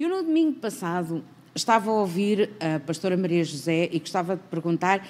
Eu, 0.00 0.08
no 0.08 0.22
domingo 0.22 0.58
passado, 0.58 1.22
estava 1.54 1.90
a 1.90 1.92
ouvir 1.92 2.48
a 2.58 2.80
pastora 2.80 3.18
Maria 3.18 3.44
José 3.44 3.86
e 3.92 3.98
gostava 3.98 4.34
de 4.34 4.42
perguntar 4.44 5.06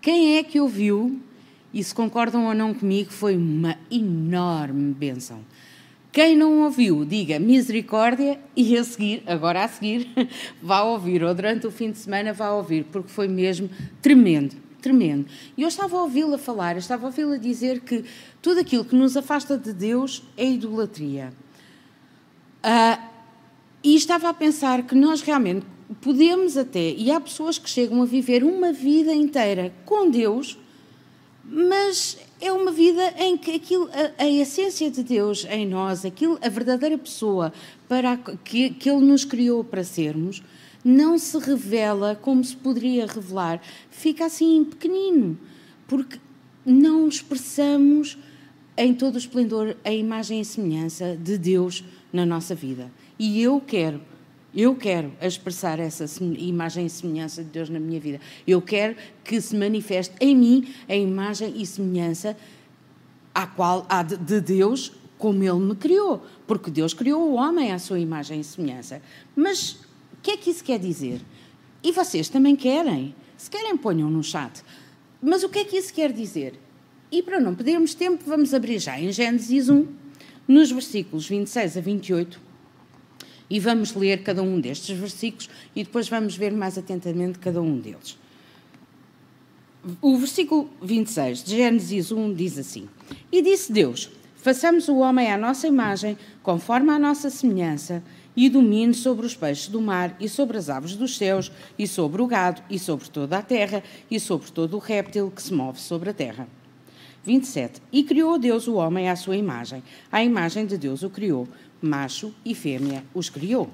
quem 0.00 0.36
é 0.36 0.42
que 0.42 0.60
ouviu 0.60 1.20
e 1.72 1.84
se 1.84 1.94
concordam 1.94 2.46
ou 2.46 2.52
não 2.52 2.74
comigo, 2.74 3.12
foi 3.12 3.36
uma 3.36 3.78
enorme 3.88 4.92
benção. 4.94 5.44
Quem 6.10 6.36
não 6.36 6.64
ouviu, 6.64 7.04
diga 7.04 7.38
misericórdia 7.38 8.36
e 8.56 8.76
a 8.76 8.82
seguir, 8.82 9.22
agora 9.28 9.62
a 9.62 9.68
seguir, 9.68 10.08
vá 10.60 10.82
ouvir, 10.82 11.22
ou 11.22 11.32
durante 11.32 11.68
o 11.68 11.70
fim 11.70 11.92
de 11.92 11.98
semana 11.98 12.32
vá 12.32 12.50
ouvir, 12.50 12.84
porque 12.90 13.10
foi 13.10 13.28
mesmo 13.28 13.70
tremendo, 14.02 14.56
tremendo. 14.80 15.24
E 15.56 15.62
eu 15.62 15.68
estava 15.68 15.96
a 15.96 16.02
ouvi-la 16.02 16.36
falar, 16.36 16.72
eu 16.72 16.80
estava 16.80 17.04
a 17.04 17.10
ouvi-la 17.10 17.36
dizer 17.36 17.78
que 17.82 18.04
tudo 18.42 18.58
aquilo 18.58 18.84
que 18.84 18.96
nos 18.96 19.16
afasta 19.16 19.56
de 19.56 19.72
Deus 19.72 20.20
é 20.36 20.46
idolatria. 20.46 21.32
Uh, 22.64 23.11
e 23.82 23.94
estava 23.94 24.28
a 24.28 24.34
pensar 24.34 24.84
que 24.84 24.94
nós 24.94 25.20
realmente 25.20 25.66
podemos 26.00 26.56
até, 26.56 26.90
e 26.90 27.10
há 27.10 27.20
pessoas 27.20 27.58
que 27.58 27.68
chegam 27.68 28.02
a 28.02 28.06
viver 28.06 28.44
uma 28.44 28.72
vida 28.72 29.12
inteira 29.12 29.72
com 29.84 30.10
Deus, 30.10 30.58
mas 31.44 32.16
é 32.40 32.52
uma 32.52 32.72
vida 32.72 33.14
em 33.18 33.36
que 33.36 33.52
aquilo, 33.52 33.88
a, 33.92 34.24
a, 34.24 34.28
essência 34.28 34.90
de 34.90 35.02
Deus 35.02 35.46
em 35.50 35.66
nós, 35.66 36.04
aquilo, 36.04 36.38
a 36.40 36.48
verdadeira 36.48 36.96
pessoa 36.96 37.52
para 37.88 38.12
a, 38.12 38.16
que, 38.16 38.70
que 38.70 38.88
Ele 38.88 39.04
nos 39.04 39.24
criou 39.24 39.62
para 39.62 39.84
sermos, 39.84 40.42
não 40.84 41.18
se 41.18 41.38
revela 41.38 42.18
como 42.20 42.42
se 42.42 42.56
poderia 42.56 43.06
revelar. 43.06 43.60
Fica 43.90 44.26
assim 44.26 44.64
pequenino, 44.64 45.38
porque 45.86 46.18
não 46.64 47.08
expressamos 47.08 48.16
em 48.76 48.94
todo 48.94 49.16
o 49.16 49.18
esplendor 49.18 49.76
a 49.84 49.92
imagem 49.92 50.40
e 50.40 50.44
semelhança 50.44 51.16
de 51.16 51.36
Deus 51.36 51.84
na 52.12 52.24
nossa 52.24 52.54
vida. 52.54 52.90
E 53.18 53.42
eu 53.42 53.60
quero 53.60 54.00
eu 54.54 54.76
quero 54.76 55.10
expressar 55.20 55.78
essa 55.78 56.04
imagem 56.22 56.84
e 56.84 56.90
semelhança 56.90 57.42
de 57.42 57.48
Deus 57.48 57.70
na 57.70 57.80
minha 57.80 57.98
vida. 57.98 58.20
Eu 58.46 58.60
quero 58.60 58.96
que 59.24 59.40
se 59.40 59.56
manifeste 59.56 60.14
em 60.20 60.36
mim 60.36 60.74
a 60.86 60.94
imagem 60.94 61.54
e 61.56 61.64
semelhança 61.64 62.36
à 63.34 63.46
qual 63.46 63.86
há 63.88 64.02
de 64.02 64.40
Deus 64.42 64.92
como 65.16 65.42
Ele 65.42 65.58
me 65.58 65.74
criou. 65.74 66.22
Porque 66.46 66.70
Deus 66.70 66.92
criou 66.92 67.30
o 67.30 67.34
homem 67.34 67.72
à 67.72 67.78
sua 67.78 67.98
imagem 67.98 68.40
e 68.40 68.44
semelhança. 68.44 69.00
Mas 69.34 69.72
o 70.12 70.20
que 70.22 70.32
é 70.32 70.36
que 70.36 70.50
isso 70.50 70.62
quer 70.62 70.78
dizer? 70.78 71.22
E 71.82 71.90
vocês 71.90 72.28
também 72.28 72.54
querem? 72.54 73.14
Se 73.38 73.48
querem, 73.48 73.74
ponham 73.78 74.10
no 74.10 74.22
chat. 74.22 74.62
Mas 75.22 75.42
o 75.42 75.48
que 75.48 75.60
é 75.60 75.64
que 75.64 75.78
isso 75.78 75.94
quer 75.94 76.12
dizer? 76.12 76.60
E 77.10 77.22
para 77.22 77.40
não 77.40 77.54
perdermos 77.54 77.94
tempo, 77.94 78.22
vamos 78.26 78.52
abrir 78.52 78.78
já 78.78 79.00
em 79.00 79.10
Gênesis 79.10 79.70
1, 79.70 79.86
nos 80.46 80.70
versículos 80.70 81.26
26 81.26 81.78
a 81.78 81.80
28 81.80 82.51
e 83.48 83.60
vamos 83.60 83.94
ler 83.94 84.22
cada 84.22 84.42
um 84.42 84.60
destes 84.60 84.96
versículos 84.96 85.48
e 85.74 85.84
depois 85.84 86.08
vamos 86.08 86.36
ver 86.36 86.52
mais 86.52 86.78
atentamente 86.78 87.38
cada 87.38 87.60
um 87.60 87.78
deles. 87.78 88.18
O 90.00 90.16
versículo 90.16 90.70
26 90.80 91.42
de 91.42 91.56
Gênesis 91.56 92.12
1 92.12 92.34
diz 92.34 92.56
assim: 92.56 92.88
E 93.32 93.42
disse 93.42 93.72
Deus: 93.72 94.10
Façamos 94.36 94.88
o 94.88 94.98
homem 94.98 95.30
à 95.30 95.36
nossa 95.36 95.66
imagem, 95.66 96.16
conforme 96.42 96.90
a 96.90 96.98
nossa 96.98 97.30
semelhança, 97.30 98.02
e 98.36 98.48
domine 98.48 98.94
sobre 98.94 99.26
os 99.26 99.36
peixes 99.36 99.68
do 99.68 99.80
mar, 99.80 100.16
e 100.18 100.28
sobre 100.28 100.56
as 100.56 100.68
aves 100.68 100.96
dos 100.96 101.16
céus, 101.16 101.50
e 101.78 101.86
sobre 101.86 102.22
o 102.22 102.26
gado, 102.26 102.62
e 102.70 102.78
sobre 102.78 103.08
toda 103.08 103.38
a 103.38 103.42
terra, 103.42 103.82
e 104.10 104.18
sobre 104.18 104.50
todo 104.50 104.74
o 104.76 104.80
réptil 104.80 105.30
que 105.30 105.42
se 105.42 105.52
move 105.52 105.80
sobre 105.80 106.10
a 106.10 106.14
terra. 106.14 106.48
27. 107.24 107.80
E 107.92 108.02
criou 108.02 108.38
Deus 108.38 108.66
o 108.66 108.74
homem 108.74 109.08
à 109.08 109.16
sua 109.16 109.36
imagem. 109.36 109.82
À 110.10 110.24
imagem 110.24 110.66
de 110.66 110.76
Deus 110.76 111.02
o 111.02 111.10
criou 111.10 111.46
macho 111.82 112.32
e 112.44 112.54
fêmea 112.54 113.04
os 113.12 113.28
criou. 113.28 113.68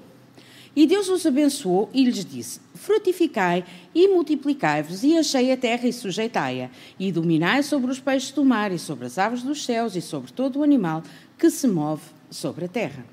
E 0.75 0.85
Deus 0.85 1.09
os 1.09 1.25
abençoou 1.25 1.89
e 1.93 2.03
lhes 2.03 2.23
disse: 2.23 2.59
Frutificai 2.75 3.65
e 3.93 4.07
multiplicai-vos, 4.07 5.03
e 5.03 5.13
enchei 5.13 5.51
a 5.51 5.57
terra 5.57 5.87
e 5.87 5.93
sujeitai-a, 5.93 6.69
e 6.99 7.11
dominai 7.11 7.63
sobre 7.63 7.91
os 7.91 7.99
peixes 7.99 8.31
do 8.31 8.45
mar, 8.45 8.71
e 8.71 8.79
sobre 8.79 9.05
as 9.05 9.17
aves 9.17 9.43
dos 9.43 9.65
céus, 9.65 9.95
e 9.95 10.01
sobre 10.01 10.31
todo 10.31 10.59
o 10.59 10.63
animal 10.63 11.03
que 11.37 11.49
se 11.49 11.67
move 11.67 12.03
sobre 12.29 12.65
a 12.65 12.67
terra. 12.67 13.05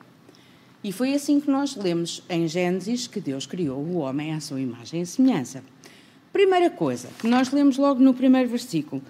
E 0.84 0.92
foi 0.92 1.14
assim 1.14 1.40
que 1.40 1.50
nós 1.50 1.74
lemos 1.74 2.22
em 2.28 2.46
Gênesis 2.46 3.06
que 3.06 3.20
Deus 3.20 3.46
criou 3.46 3.78
o 3.78 3.96
homem 3.96 4.32
à 4.32 4.40
sua 4.40 4.60
imagem 4.60 5.00
e 5.00 5.06
semelhança. 5.06 5.64
Primeira 6.32 6.70
coisa 6.70 7.08
que 7.18 7.26
nós 7.26 7.50
lemos 7.50 7.78
logo 7.78 8.00
no 8.00 8.14
primeiro 8.14 8.48
versículo: 8.48 9.02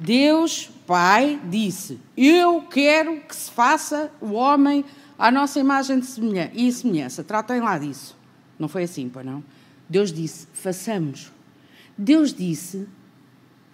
Deus, 0.00 0.70
Pai, 0.86 1.38
disse: 1.44 2.00
Eu 2.16 2.62
quero 2.62 3.20
que 3.20 3.36
se 3.36 3.50
faça 3.50 4.10
o 4.20 4.32
homem 4.32 4.84
à 5.22 5.30
nossa 5.30 5.60
imagem 5.60 6.02
e 6.52 6.72
semelhança. 6.72 7.22
Tratem 7.22 7.60
lá 7.60 7.78
disso. 7.78 8.16
Não 8.58 8.66
foi 8.66 8.82
assim, 8.82 9.08
pois 9.08 9.24
não? 9.24 9.44
Deus 9.88 10.12
disse: 10.12 10.48
façamos. 10.52 11.30
Deus 11.96 12.34
disse: 12.34 12.88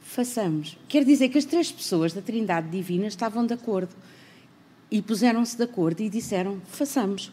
façamos. 0.03 0.77
Quer 0.87 1.07
dizer 1.07 1.31
que 1.31 1.39
as 1.39 1.47
três 1.47 1.73
pessoas 1.73 2.13
da 2.13 2.21
Trindade 2.21 2.69
Divina 2.69 3.07
estavam 3.07 3.47
de 3.47 3.55
acordo 3.55 3.95
e 4.91 5.01
puseram-se 5.01 5.57
de 5.57 5.63
acordo 5.63 6.03
e 6.03 6.11
disseram: 6.11 6.61
façamos. 6.67 7.33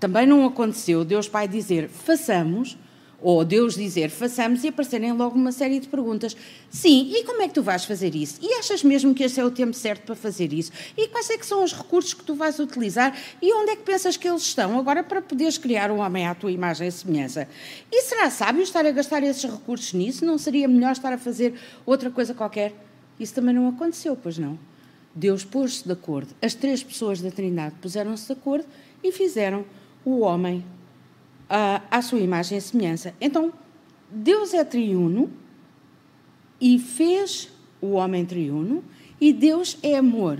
Também 0.00 0.26
não 0.26 0.44
aconteceu 0.44 1.04
Deus 1.04 1.28
Pai 1.28 1.46
dizer: 1.46 1.88
façamos 1.88 2.76
ou 3.24 3.42
Deus 3.42 3.74
dizer 3.74 4.10
façamos 4.10 4.62
e 4.64 4.68
aparecerem 4.68 5.10
logo 5.12 5.34
uma 5.34 5.50
série 5.50 5.80
de 5.80 5.88
perguntas. 5.88 6.36
Sim, 6.68 7.10
e 7.10 7.24
como 7.24 7.40
é 7.40 7.48
que 7.48 7.54
tu 7.54 7.62
vais 7.62 7.86
fazer 7.86 8.14
isso? 8.14 8.38
E 8.42 8.52
achas 8.58 8.84
mesmo 8.84 9.14
que 9.14 9.24
este 9.24 9.40
é 9.40 9.44
o 9.44 9.50
tempo 9.50 9.72
certo 9.72 10.02
para 10.02 10.14
fazer 10.14 10.52
isso? 10.52 10.70
E 10.94 11.08
quais 11.08 11.30
é 11.30 11.38
que 11.38 11.46
são 11.46 11.64
os 11.64 11.72
recursos 11.72 12.12
que 12.12 12.22
tu 12.22 12.34
vais 12.34 12.58
utilizar? 12.58 13.16
E 13.40 13.50
onde 13.54 13.70
é 13.70 13.76
que 13.76 13.82
pensas 13.82 14.18
que 14.18 14.28
eles 14.28 14.42
estão 14.42 14.78
agora 14.78 15.02
para 15.02 15.22
poderes 15.22 15.56
criar 15.56 15.90
um 15.90 16.00
homem 16.00 16.26
à 16.26 16.34
tua 16.34 16.52
imagem 16.52 16.86
e 16.86 16.92
semelhança? 16.92 17.48
E 17.90 18.02
será 18.02 18.28
sábio 18.28 18.62
estar 18.62 18.84
a 18.84 18.90
gastar 18.90 19.22
esses 19.22 19.42
recursos 19.50 19.94
nisso? 19.94 20.26
Não 20.26 20.36
seria 20.36 20.68
melhor 20.68 20.92
estar 20.92 21.12
a 21.14 21.18
fazer 21.18 21.54
outra 21.86 22.10
coisa 22.10 22.34
qualquer? 22.34 22.74
Isso 23.18 23.32
também 23.32 23.54
não 23.54 23.66
aconteceu, 23.68 24.14
pois 24.14 24.36
não? 24.36 24.58
Deus 25.14 25.44
pôs-se 25.44 25.82
de 25.82 25.92
acordo. 25.92 26.34
As 26.42 26.52
três 26.52 26.82
pessoas 26.82 27.22
da 27.22 27.30
Trindade 27.30 27.74
puseram-se 27.80 28.26
de 28.26 28.32
acordo 28.32 28.66
e 29.02 29.10
fizeram 29.10 29.64
o 30.04 30.20
homem 30.20 30.62
à 31.90 32.02
sua 32.02 32.18
imagem 32.18 32.58
e 32.58 32.60
semelhança. 32.60 33.14
Então, 33.20 33.52
Deus 34.10 34.52
é 34.54 34.64
triuno 34.64 35.30
e 36.60 36.78
fez 36.78 37.52
o 37.80 37.92
homem 37.92 38.24
triuno, 38.24 38.82
e 39.20 39.32
Deus 39.32 39.78
é 39.82 39.96
amor. 39.96 40.38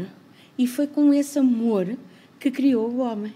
E 0.57 0.67
foi 0.67 0.87
com 0.87 1.13
esse 1.13 1.39
amor 1.39 1.97
que 2.39 2.51
criou 2.51 2.89
o 2.91 2.99
homem. 2.99 3.35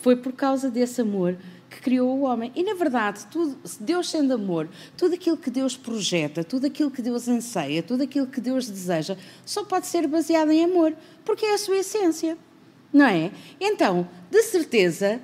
Foi 0.00 0.16
por 0.16 0.32
causa 0.32 0.70
desse 0.70 1.00
amor 1.00 1.36
que 1.68 1.80
criou 1.80 2.18
o 2.18 2.22
homem. 2.22 2.52
E, 2.54 2.62
na 2.62 2.74
verdade, 2.74 3.26
tudo, 3.30 3.56
Deus 3.80 4.10
sendo 4.10 4.34
amor, 4.34 4.68
tudo 4.96 5.14
aquilo 5.14 5.36
que 5.36 5.50
Deus 5.50 5.76
projeta, 5.76 6.42
tudo 6.44 6.66
aquilo 6.66 6.90
que 6.90 7.02
Deus 7.02 7.28
anseia, 7.28 7.82
tudo 7.82 8.02
aquilo 8.02 8.26
que 8.26 8.40
Deus 8.40 8.68
deseja, 8.68 9.16
só 9.44 9.64
pode 9.64 9.86
ser 9.86 10.06
baseado 10.06 10.50
em 10.50 10.64
amor, 10.64 10.94
porque 11.24 11.46
é 11.46 11.54
a 11.54 11.58
sua 11.58 11.78
essência. 11.78 12.36
Não 12.92 13.06
é? 13.06 13.30
Então, 13.60 14.08
de 14.30 14.42
certeza, 14.42 15.20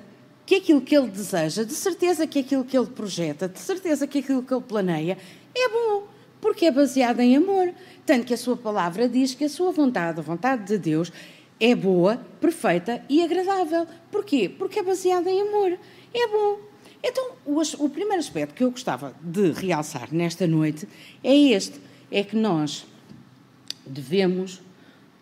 que 0.49 0.55
aquilo 0.55 0.81
que 0.81 0.97
ele 0.97 1.11
deseja, 1.11 1.63
de 1.63 1.75
certeza 1.75 2.25
que 2.25 2.39
aquilo 2.39 2.65
que 2.65 2.75
ele 2.75 2.87
projeta, 2.87 3.47
de 3.47 3.59
certeza 3.59 4.07
que 4.07 4.17
aquilo 4.17 4.41
que 4.41 4.51
ele 4.51 4.63
planeia 4.63 5.15
é 5.53 5.69
bom, 5.69 6.07
porque 6.41 6.65
é 6.65 6.71
baseado 6.71 7.19
em 7.19 7.37
amor. 7.37 7.71
Tanto 8.03 8.25
que 8.25 8.33
a 8.33 8.37
sua 8.37 8.57
palavra 8.57 9.07
diz 9.07 9.35
que 9.35 9.43
a 9.43 9.49
sua 9.49 9.71
vontade, 9.71 10.19
a 10.19 10.23
vontade 10.23 10.65
de 10.65 10.79
Deus, 10.79 11.13
é 11.59 11.75
boa, 11.75 12.19
perfeita 12.41 12.99
e 13.07 13.21
agradável. 13.21 13.85
Porquê? 14.11 14.49
Porque 14.49 14.79
é 14.79 14.83
baseada 14.83 15.29
em 15.29 15.39
amor. 15.39 15.77
É 16.11 16.27
bom. 16.27 16.59
Então, 17.03 17.33
o, 17.45 17.61
o 17.85 17.89
primeiro 17.91 18.17
aspecto 18.17 18.55
que 18.55 18.63
eu 18.63 18.71
gostava 18.71 19.13
de 19.21 19.51
realçar 19.51 20.11
nesta 20.11 20.47
noite 20.47 20.89
é 21.23 21.35
este: 21.35 21.79
é 22.09 22.23
que 22.23 22.35
nós 22.35 22.87
devemos 23.85 24.63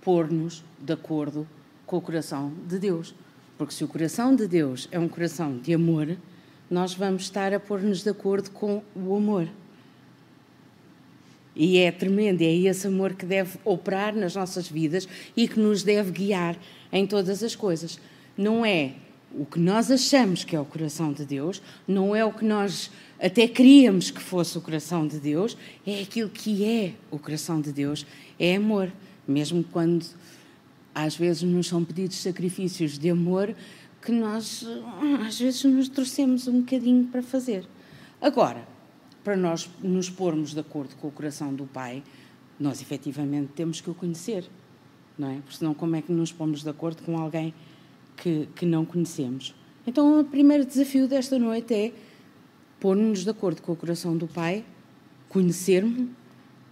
pôr-nos 0.01 0.63
de 0.79 0.93
acordo 0.93 1.45
com 1.85 1.97
o 1.97 2.01
coração 2.01 2.53
de 2.65 2.79
Deus. 2.79 3.13
Porque 3.57 3.73
se 3.73 3.83
o 3.83 3.87
coração 3.87 4.35
de 4.35 4.47
Deus 4.47 4.87
é 4.91 4.99
um 4.99 5.07
coração 5.07 5.57
de 5.57 5.73
amor, 5.73 6.15
nós 6.69 6.93
vamos 6.93 7.23
estar 7.23 7.53
a 7.53 7.59
pôr-nos 7.59 8.03
de 8.03 8.09
acordo 8.09 8.51
com 8.51 8.83
o 8.95 9.15
amor. 9.15 9.47
E 11.55 11.79
é 11.79 11.91
tremendo, 11.91 12.41
é 12.43 12.53
esse 12.53 12.85
amor 12.85 13.13
que 13.13 13.25
deve 13.25 13.57
operar 13.65 14.15
nas 14.15 14.35
nossas 14.35 14.69
vidas 14.69 15.07
e 15.35 15.47
que 15.47 15.59
nos 15.59 15.81
deve 15.81 16.11
guiar 16.11 16.55
em 16.91 17.07
todas 17.07 17.41
as 17.41 17.55
coisas. 17.55 17.99
Não 18.37 18.63
é 18.63 18.93
o 19.33 19.43
que 19.43 19.59
nós 19.59 19.89
achamos 19.89 20.43
que 20.43 20.55
é 20.55 20.59
o 20.59 20.65
coração 20.65 21.11
de 21.11 21.25
Deus, 21.25 21.61
não 21.87 22.15
é 22.15 22.23
o 22.23 22.31
que 22.31 22.45
nós 22.45 22.91
até 23.19 23.47
queríamos 23.47 24.11
que 24.11 24.21
fosse 24.21 24.55
o 24.57 24.61
coração 24.61 25.07
de 25.07 25.19
Deus, 25.19 25.57
é 25.85 26.01
aquilo 26.01 26.29
que 26.29 26.63
é 26.63 26.93
o 27.09 27.17
coração 27.17 27.59
de 27.59 27.71
Deus, 27.71 28.05
é 28.39 28.55
amor. 28.55 28.91
Mesmo 29.27 29.63
quando 29.63 30.05
às 30.97 31.15
vezes 31.15 31.43
nos 31.43 31.67
são 31.67 31.85
pedidos 31.85 32.17
sacrifícios 32.17 32.97
de 32.97 33.11
amor 33.11 33.55
que 34.01 34.11
nós 34.11 34.65
às 35.27 35.39
vezes 35.39 35.63
nos 35.65 35.87
torcemos 35.87 36.47
um 36.47 36.61
bocadinho 36.61 37.05
para 37.05 37.21
fazer. 37.21 37.67
Agora, 38.19 38.67
para 39.23 39.37
nós 39.37 39.69
nos 39.83 40.09
pormos 40.09 40.55
de 40.55 40.59
acordo 40.59 40.95
com 40.95 41.07
o 41.07 41.11
coração 41.11 41.53
do 41.53 41.65
Pai, 41.65 42.01
nós 42.59 42.81
efetivamente 42.81 43.51
temos 43.55 43.79
que 43.79 43.91
o 43.91 43.93
conhecer, 43.93 44.49
não 45.19 45.29
é? 45.29 45.35
Porque 45.35 45.57
senão 45.57 45.75
como 45.75 45.95
é 45.95 46.01
que 46.01 46.11
nos 46.11 46.31
pomos 46.31 46.63
de 46.63 46.69
acordo 46.69 47.03
com 47.03 47.15
alguém 47.19 47.53
que, 48.15 48.49
que 48.55 48.65
não 48.65 48.83
conhecemos? 48.83 49.53
Então, 49.85 50.21
o 50.21 50.25
primeiro 50.25 50.65
desafio 50.65 51.07
desta 51.07 51.37
noite 51.37 51.75
é 51.75 51.93
pôr-nos 52.79 53.23
de 53.23 53.29
acordo 53.29 53.61
com 53.61 53.71
o 53.71 53.75
coração 53.75 54.17
do 54.17 54.27
Pai, 54.27 54.65
conhecermos 55.29 56.07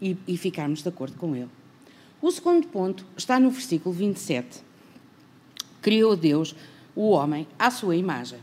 e, 0.02 0.18
e 0.28 0.36
ficarmos 0.36 0.82
de 0.82 0.90
acordo 0.90 1.16
com 1.16 1.36
Ele. 1.36 1.50
O 2.26 2.32
segundo 2.32 2.68
ponto 2.70 3.06
está 3.16 3.40
no 3.40 3.52
versículo 3.52 3.94
27. 3.94 4.64
Criou 5.80 6.16
Deus 6.16 6.56
o 6.96 7.10
homem 7.12 7.48
à 7.60 7.70
sua 7.70 7.96
imagem. 7.96 8.40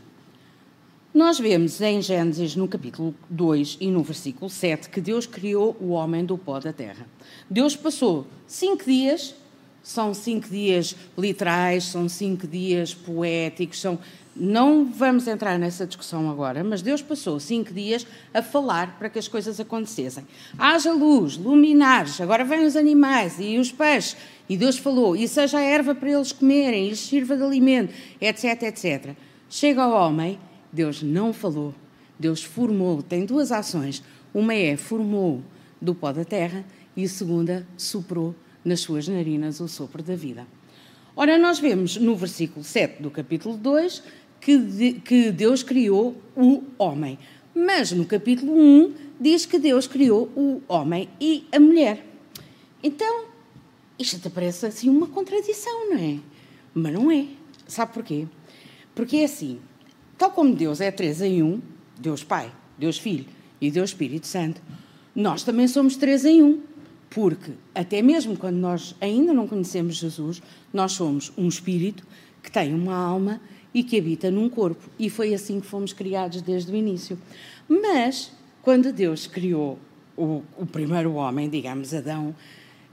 Nós 1.13 1.37
vemos 1.37 1.81
em 1.81 2.01
Gênesis, 2.01 2.55
no 2.55 2.65
capítulo 2.65 3.13
2 3.29 3.79
e 3.81 3.91
no 3.91 4.01
versículo 4.01 4.49
7, 4.49 4.87
que 4.87 5.01
Deus 5.01 5.25
criou 5.25 5.75
o 5.81 5.89
homem 5.89 6.23
do 6.23 6.37
pó 6.37 6.61
da 6.61 6.71
terra. 6.71 7.05
Deus 7.49 7.75
passou 7.75 8.25
cinco 8.47 8.85
dias, 8.85 9.35
são 9.83 10.13
cinco 10.13 10.47
dias 10.47 10.95
literais, 11.17 11.83
são 11.83 12.07
cinco 12.07 12.47
dias 12.47 12.93
poéticos, 12.93 13.81
são. 13.81 13.99
Não 14.35 14.85
vamos 14.85 15.27
entrar 15.27 15.59
nessa 15.59 15.85
discussão 15.85 16.29
agora, 16.29 16.63
mas 16.63 16.81
Deus 16.81 17.01
passou 17.01 17.39
cinco 17.39 17.73
dias 17.73 18.05
a 18.33 18.41
falar 18.41 18.97
para 18.97 19.09
que 19.09 19.19
as 19.19 19.27
coisas 19.27 19.59
acontecessem. 19.59 20.25
Haja 20.57 20.91
luz, 20.91 21.37
luminares, 21.37 22.19
agora 22.19 22.43
vêm 22.43 22.65
os 22.65 22.75
animais 22.75 23.35
e 23.39 23.57
os 23.59 23.71
peixes, 23.71 24.17
e 24.49 24.57
Deus 24.57 24.77
falou, 24.77 25.15
e 25.15 25.27
seja 25.27 25.59
a 25.59 25.61
erva 25.61 25.93
para 25.93 26.09
eles 26.09 26.31
comerem, 26.31 26.85
e 26.85 26.89
lhes 26.89 26.99
sirva 26.99 27.37
de 27.37 27.43
alimento, 27.43 27.93
etc, 28.19 28.63
etc. 28.63 29.15
Chega 29.49 29.83
ao 29.83 29.91
homem 29.91 30.39
Deus 30.73 31.03
não 31.03 31.31
falou, 31.31 31.71
Deus 32.17 32.41
formou, 32.41 33.03
tem 33.03 33.27
duas 33.27 33.51
ações. 33.51 34.01
Uma 34.33 34.55
é 34.55 34.75
formou 34.75 35.43
do 35.79 35.93
pó 35.93 36.11
da 36.11 36.25
terra 36.25 36.65
e 36.97 37.03
a 37.03 37.07
segunda 37.07 37.67
soprou 37.77 38.33
nas 38.65 38.79
suas 38.79 39.07
narinas 39.07 39.59
o 39.59 39.67
sopro 39.67 40.01
da 40.01 40.15
vida. 40.15 40.47
Ora, 41.15 41.37
nós 41.37 41.59
vemos 41.59 41.95
no 41.95 42.15
versículo 42.15 42.65
7 42.65 43.03
do 43.03 43.11
capítulo 43.11 43.55
2 43.55 44.01
que, 44.43 44.57
de, 44.57 44.93
que 44.93 45.31
Deus 45.31 45.63
criou 45.63 46.21
o 46.35 46.63
homem. 46.77 47.17
Mas 47.55 47.91
no 47.93 48.05
capítulo 48.05 48.53
1 48.53 48.93
diz 49.19 49.45
que 49.45 49.57
Deus 49.57 49.87
criou 49.87 50.29
o 50.35 50.61
homem 50.67 51.07
e 51.19 51.47
a 51.51 51.59
mulher. 51.59 52.05
Então, 52.83 53.25
isto 53.97 54.19
te 54.19 54.29
parece 54.29 54.65
assim 54.65 54.89
uma 54.89 55.07
contradição, 55.07 55.89
não 55.89 55.97
é? 55.97 56.19
Mas 56.73 56.93
não 56.93 57.09
é. 57.09 57.25
Sabe 57.65 57.93
porquê? 57.93 58.27
Porque 58.93 59.17
é 59.17 59.23
assim: 59.23 59.59
Tal 60.17 60.31
como 60.31 60.53
Deus 60.53 60.81
é 60.81 60.91
três 60.91 61.21
em 61.21 61.41
um, 61.41 61.61
Deus 61.97 62.21
Pai, 62.23 62.51
Deus 62.77 62.97
Filho 62.97 63.25
e 63.61 63.71
Deus 63.71 63.91
Espírito 63.91 64.27
Santo, 64.27 64.61
nós 65.15 65.43
também 65.43 65.69
somos 65.69 65.95
três 65.95 66.25
em 66.25 66.43
um. 66.43 66.61
Porque 67.09 67.51
até 67.73 68.01
mesmo 68.01 68.35
quando 68.35 68.57
nós 68.57 68.93
ainda 68.99 69.31
não 69.31 69.47
conhecemos 69.47 69.95
Jesus, 69.95 70.41
nós 70.73 70.91
somos 70.91 71.31
um 71.37 71.47
espírito 71.47 72.05
que 72.41 72.51
tem 72.51 72.73
uma 72.73 72.95
alma 72.95 73.39
e 73.73 73.83
que 73.83 73.97
habita 73.97 74.29
num 74.29 74.49
corpo. 74.49 74.89
E 74.99 75.09
foi 75.09 75.33
assim 75.33 75.59
que 75.59 75.67
fomos 75.67 75.93
criados 75.93 76.41
desde 76.41 76.71
o 76.71 76.75
início. 76.75 77.17
Mas, 77.67 78.31
quando 78.61 78.93
Deus 78.93 79.27
criou 79.27 79.79
o, 80.15 80.43
o 80.57 80.65
primeiro 80.65 81.13
homem, 81.13 81.49
digamos 81.49 81.93
Adão, 81.93 82.35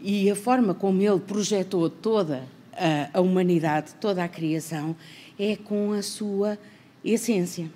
e 0.01 0.31
a 0.31 0.35
forma 0.35 0.73
como 0.75 1.03
ele 1.03 1.21
projetou 1.21 1.91
toda 1.91 2.45
a, 2.73 3.19
a 3.19 3.21
humanidade, 3.21 3.93
toda 4.01 4.25
a 4.25 4.29
criação, 4.29 4.97
é 5.39 5.57
com 5.57 5.93
a 5.93 6.03
sua 6.03 6.59
essência 7.05 7.71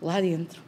lá 0.00 0.20
dentro. 0.20 0.62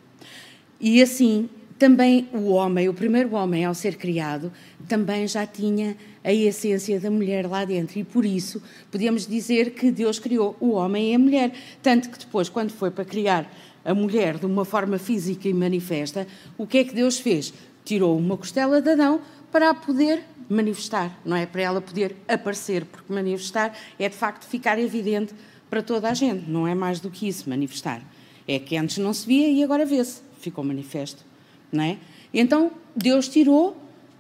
E 0.81 1.03
assim, 1.03 1.49
também 1.79 2.29
o 2.33 2.51
homem, 2.51 2.89
o 2.89 2.95
primeiro 2.95 3.35
homem 3.35 3.65
ao 3.65 3.75
ser 3.75 3.97
criado, 3.97 4.53
também 4.89 5.27
já 5.27 5.47
tinha 5.47 5.97
a 6.23 6.33
essência 6.33 7.01
da 7.01 7.11
mulher 7.11 7.49
lá 7.49 7.65
dentro. 7.65 7.99
E 7.99 8.05
por 8.05 8.25
isso 8.25 8.63
podemos 8.91 9.27
dizer 9.27 9.71
que 9.71 9.91
Deus 9.91 10.19
criou 10.19 10.57
o 10.61 10.73
homem 10.73 11.13
e 11.13 11.15
a 11.15 11.19
mulher. 11.19 11.53
Tanto 11.83 12.11
que 12.11 12.19
depois, 12.19 12.49
quando 12.49 12.71
foi 12.71 12.91
para 12.91 13.05
criar 13.05 13.51
a 13.85 13.95
mulher 13.95 14.39
de 14.39 14.47
uma 14.47 14.65
forma 14.65 14.99
física 14.99 15.49
e 15.49 15.55
manifesta, 15.55 16.27
o 16.59 16.67
que 16.67 16.79
é 16.79 16.85
que 16.85 16.95
Deus 16.95 17.19
fez? 17.19 17.53
Tirou 17.85 18.17
uma 18.19 18.37
costela 18.37 18.81
de 18.81 18.91
Adão 18.91 19.21
para 19.51 19.71
a 19.71 19.75
poder 19.75 20.23
manifestar, 20.49 21.19
não 21.25 21.37
é? 21.37 21.47
Para 21.47 21.63
ela 21.63 21.81
poder 21.81 22.17
aparecer, 22.29 22.85
porque 22.85 23.13
manifestar 23.13 23.77
é 23.99 24.09
de 24.09 24.15
facto 24.15 24.45
ficar 24.45 24.79
evidente 24.79 25.33
para 25.71 25.83
toda 25.83 26.11
a 26.11 26.15
gente, 26.15 26.51
não 26.51 26.67
é 26.67 26.75
mais 26.75 26.99
do 26.99 27.11
que 27.11 27.29
isso, 27.29 27.49
manifestar. 27.49 28.03
É 28.47 28.59
que 28.59 28.77
antes 28.77 28.99
não 28.99 29.13
se 29.15 29.27
via 29.27 29.49
e 29.49 29.63
agora 29.63 29.87
vê-se, 29.87 30.21
ficou 30.41 30.65
manifesto, 30.65 31.25
não 31.71 31.85
é? 31.85 31.99
Então 32.35 32.73
Deus 32.97 33.29
tirou 33.29 33.77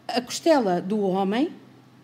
a 0.06 0.20
costela 0.20 0.81
do 0.81 1.00
homem 1.00 1.50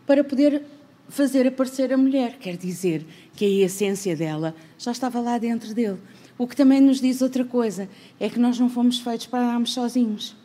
para 0.07 0.23
poder 0.23 0.63
fazer 1.09 1.47
aparecer 1.47 1.93
a 1.93 1.97
mulher, 1.97 2.39
quer 2.39 2.57
dizer 2.57 3.07
que 3.35 3.45
a 3.45 3.67
essência 3.67 4.17
dela 4.17 4.55
já 4.79 4.93
estava 4.93 5.21
lá 5.21 5.39
dentro 5.39 5.75
dele. 5.75 5.99
O 6.39 6.47
que 6.47 6.57
também 6.57 6.81
nos 6.81 7.01
diz 7.01 7.23
outra 7.23 7.45
coisa, 7.45 7.89
é 8.21 8.29
que 8.29 8.39
nós 8.39 8.59
não 8.59 8.69
fomos 8.69 8.99
feitos 8.99 9.27
para 9.27 9.45
andarmos 9.45 9.73
sozinhos. 9.73 10.37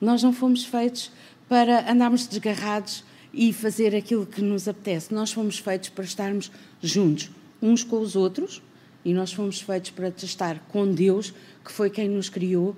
Nós 0.00 0.22
não 0.22 0.32
fomos 0.32 0.64
feitos 0.64 1.10
para 1.48 1.90
andarmos 1.90 2.26
desgarrados 2.26 3.04
e 3.32 3.52
fazer 3.52 3.94
aquilo 3.94 4.26
que 4.26 4.42
nos 4.42 4.68
apetece. 4.68 5.14
Nós 5.14 5.32
fomos 5.32 5.58
feitos 5.58 5.88
para 5.88 6.04
estarmos 6.04 6.50
juntos 6.82 7.30
uns 7.60 7.82
com 7.82 8.00
os 8.00 8.14
outros 8.14 8.62
e 9.04 9.14
nós 9.14 9.32
fomos 9.32 9.60
feitos 9.60 9.90
para 9.90 10.08
estar 10.08 10.58
com 10.68 10.92
Deus, 10.92 11.32
que 11.64 11.72
foi 11.72 11.88
quem 11.88 12.08
nos 12.08 12.28
criou, 12.28 12.76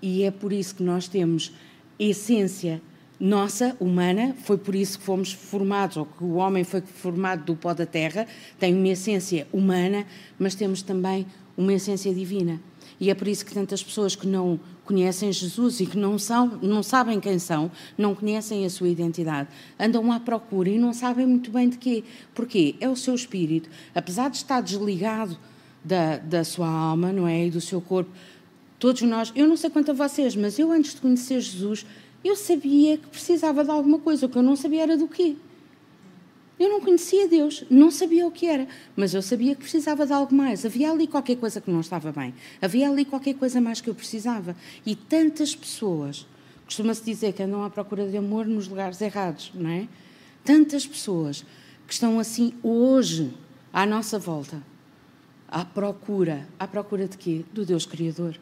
e 0.00 0.22
é 0.22 0.30
por 0.30 0.52
isso 0.52 0.74
que 0.74 0.82
nós 0.82 1.08
temos 1.08 1.52
essência 1.98 2.80
nossa, 3.24 3.76
humana, 3.78 4.34
foi 4.42 4.58
por 4.58 4.74
isso 4.74 4.98
que 4.98 5.04
fomos 5.04 5.32
formados, 5.32 5.96
ou 5.96 6.04
que 6.04 6.24
o 6.24 6.34
homem 6.34 6.64
foi 6.64 6.80
formado 6.80 7.44
do 7.44 7.54
pó 7.54 7.72
da 7.72 7.86
terra, 7.86 8.26
tem 8.58 8.74
uma 8.74 8.88
essência 8.88 9.46
humana, 9.52 10.04
mas 10.36 10.56
temos 10.56 10.82
também 10.82 11.24
uma 11.56 11.72
essência 11.72 12.12
divina. 12.12 12.60
E 12.98 13.10
é 13.10 13.14
por 13.14 13.28
isso 13.28 13.46
que 13.46 13.54
tantas 13.54 13.80
pessoas 13.80 14.16
que 14.16 14.26
não 14.26 14.58
conhecem 14.84 15.30
Jesus 15.30 15.78
e 15.78 15.86
que 15.86 15.96
não, 15.96 16.18
são, 16.18 16.58
não 16.60 16.82
sabem 16.82 17.20
quem 17.20 17.38
são, 17.38 17.70
não 17.96 18.12
conhecem 18.12 18.66
a 18.66 18.70
sua 18.70 18.88
identidade, 18.88 19.48
andam 19.78 20.10
à 20.10 20.18
procura 20.18 20.68
e 20.68 20.76
não 20.76 20.92
sabem 20.92 21.24
muito 21.24 21.52
bem 21.52 21.68
de 21.68 21.78
quê. 21.78 22.02
Porquê? 22.34 22.74
É 22.80 22.88
o 22.88 22.96
seu 22.96 23.14
espírito, 23.14 23.70
apesar 23.94 24.30
de 24.30 24.38
estar 24.38 24.60
desligado 24.60 25.38
da, 25.84 26.16
da 26.16 26.42
sua 26.42 26.68
alma, 26.68 27.12
não 27.12 27.28
é? 27.28 27.46
E 27.46 27.50
do 27.52 27.60
seu 27.60 27.80
corpo. 27.80 28.10
Todos 28.80 29.02
nós, 29.02 29.32
eu 29.36 29.46
não 29.46 29.56
sei 29.56 29.70
quanto 29.70 29.92
a 29.92 29.94
vocês, 29.94 30.34
mas 30.34 30.58
eu 30.58 30.72
antes 30.72 30.92
de 30.92 31.00
conhecer 31.00 31.40
Jesus, 31.40 31.86
eu 32.24 32.36
sabia 32.36 32.96
que 32.96 33.06
precisava 33.08 33.64
de 33.64 33.70
alguma 33.70 33.98
coisa, 33.98 34.26
o 34.26 34.28
que 34.28 34.36
eu 34.36 34.42
não 34.42 34.56
sabia 34.56 34.82
era 34.82 34.96
do 34.96 35.08
quê. 35.08 35.36
Eu 36.58 36.68
não 36.68 36.80
conhecia 36.80 37.26
Deus, 37.26 37.64
não 37.68 37.90
sabia 37.90 38.26
o 38.26 38.30
que 38.30 38.46
era, 38.46 38.68
mas 38.94 39.14
eu 39.14 39.22
sabia 39.22 39.54
que 39.54 39.62
precisava 39.62 40.06
de 40.06 40.12
algo 40.12 40.32
mais. 40.32 40.64
Havia 40.64 40.92
ali 40.92 41.08
qualquer 41.08 41.36
coisa 41.36 41.60
que 41.60 41.70
não 41.70 41.80
estava 41.80 42.12
bem, 42.12 42.32
havia 42.60 42.88
ali 42.88 43.04
qualquer 43.04 43.34
coisa 43.34 43.60
mais 43.60 43.80
que 43.80 43.90
eu 43.90 43.94
precisava. 43.94 44.54
E 44.86 44.94
tantas 44.94 45.56
pessoas, 45.56 46.26
costuma-se 46.64 47.04
dizer 47.04 47.32
que 47.32 47.42
andam 47.42 47.64
à 47.64 47.70
procura 47.70 48.08
de 48.08 48.16
amor 48.16 48.46
nos 48.46 48.68
lugares 48.68 49.00
errados, 49.00 49.50
não 49.54 49.70
é? 49.70 49.88
Tantas 50.44 50.86
pessoas 50.86 51.44
que 51.86 51.92
estão 51.92 52.20
assim 52.20 52.54
hoje 52.62 53.32
à 53.72 53.84
nossa 53.84 54.18
volta, 54.18 54.62
à 55.48 55.64
procura, 55.64 56.46
à 56.58 56.68
procura 56.68 57.08
de 57.08 57.18
quê? 57.18 57.44
Do 57.52 57.66
Deus 57.66 57.86
Criador, 57.86 58.38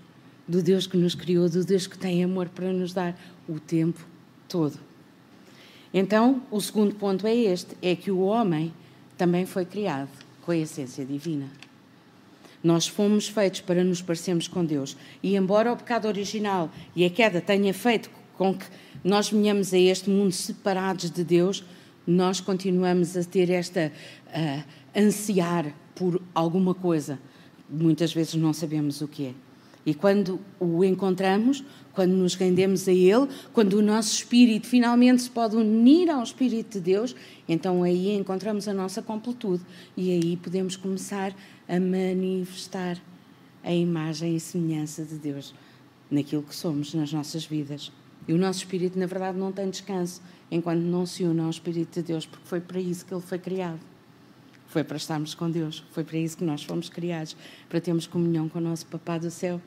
do 0.46 0.62
Deus 0.62 0.86
que 0.86 0.96
nos 0.96 1.14
criou, 1.14 1.48
do 1.48 1.64
Deus 1.64 1.86
que 1.86 1.96
tem 1.96 2.22
amor 2.22 2.48
para 2.48 2.72
nos 2.72 2.92
dar 2.92 3.18
o 3.50 3.58
tempo 3.58 4.00
todo. 4.48 4.78
Então, 5.92 6.42
o 6.50 6.60
segundo 6.60 6.94
ponto 6.94 7.26
é 7.26 7.34
este: 7.34 7.76
é 7.82 7.96
que 7.96 8.10
o 8.10 8.20
homem 8.20 8.72
também 9.18 9.44
foi 9.44 9.64
criado 9.64 10.08
com 10.42 10.52
a 10.52 10.56
essência 10.56 11.04
divina. 11.04 11.50
Nós 12.62 12.86
fomos 12.86 13.26
feitos 13.28 13.60
para 13.60 13.82
nos 13.82 14.02
parecermos 14.02 14.46
com 14.46 14.64
Deus. 14.64 14.96
E 15.22 15.34
embora 15.34 15.72
o 15.72 15.76
pecado 15.76 16.06
original 16.06 16.70
e 16.94 17.04
a 17.04 17.10
queda 17.10 17.40
tenha 17.40 17.72
feito 17.72 18.10
com 18.36 18.54
que 18.54 18.66
nós 19.02 19.30
venhamos 19.30 19.72
a 19.72 19.78
este 19.78 20.10
mundo 20.10 20.32
separados 20.32 21.10
de 21.10 21.24
Deus, 21.24 21.64
nós 22.06 22.40
continuamos 22.40 23.16
a 23.16 23.24
ter 23.24 23.50
esta 23.50 23.90
uh, 24.28 24.64
ansiar 24.94 25.74
por 25.94 26.20
alguma 26.34 26.74
coisa. 26.74 27.18
Muitas 27.68 28.12
vezes 28.12 28.34
não 28.34 28.52
sabemos 28.52 29.00
o 29.00 29.08
que 29.08 29.26
é. 29.26 29.49
E 29.84 29.94
quando 29.94 30.38
o 30.58 30.84
encontramos, 30.84 31.64
quando 31.92 32.12
nos 32.12 32.34
rendemos 32.34 32.86
a 32.86 32.92
Ele, 32.92 33.28
quando 33.52 33.74
o 33.74 33.82
nosso 33.82 34.14
espírito 34.14 34.66
finalmente 34.66 35.22
se 35.22 35.30
pode 35.30 35.56
unir 35.56 36.10
ao 36.10 36.22
Espírito 36.22 36.78
de 36.78 36.80
Deus, 36.80 37.16
então 37.48 37.82
aí 37.82 38.14
encontramos 38.14 38.68
a 38.68 38.74
nossa 38.74 39.00
completude 39.00 39.62
e 39.96 40.10
aí 40.10 40.36
podemos 40.36 40.76
começar 40.76 41.34
a 41.68 41.80
manifestar 41.80 43.00
a 43.62 43.72
imagem 43.72 44.36
e 44.36 44.40
semelhança 44.40 45.04
de 45.04 45.16
Deus 45.16 45.54
naquilo 46.10 46.42
que 46.42 46.54
somos, 46.54 46.94
nas 46.94 47.12
nossas 47.12 47.44
vidas. 47.44 47.92
E 48.28 48.32
o 48.32 48.38
nosso 48.38 48.60
espírito, 48.60 48.98
na 48.98 49.06
verdade, 49.06 49.38
não 49.38 49.50
tem 49.50 49.68
descanso 49.70 50.20
enquanto 50.50 50.80
não 50.80 51.06
se 51.06 51.24
une 51.24 51.40
ao 51.40 51.50
Espírito 51.50 52.00
de 52.00 52.06
Deus, 52.06 52.26
porque 52.26 52.46
foi 52.46 52.60
para 52.60 52.80
isso 52.80 53.04
que 53.06 53.14
ele 53.14 53.22
foi 53.22 53.38
criado. 53.38 53.80
Foi 54.70 54.82
para 54.82 54.96
estarmos 54.96 55.34
com 55.34 55.50
Deus, 55.50 55.84
foi 55.92 56.02
para 56.02 56.16
isso 56.16 56.36
que 56.36 56.44
nós 56.44 56.64
fomos 56.64 56.88
criados, 56.88 57.36
para 57.68 57.80
termos 57.80 58.06
comunhão 58.06 58.48
com 58.48 58.58
o 58.58 58.62
nosso 58.62 58.86
Papá 58.86 59.18
do 59.18 59.30
céu. 59.30 59.60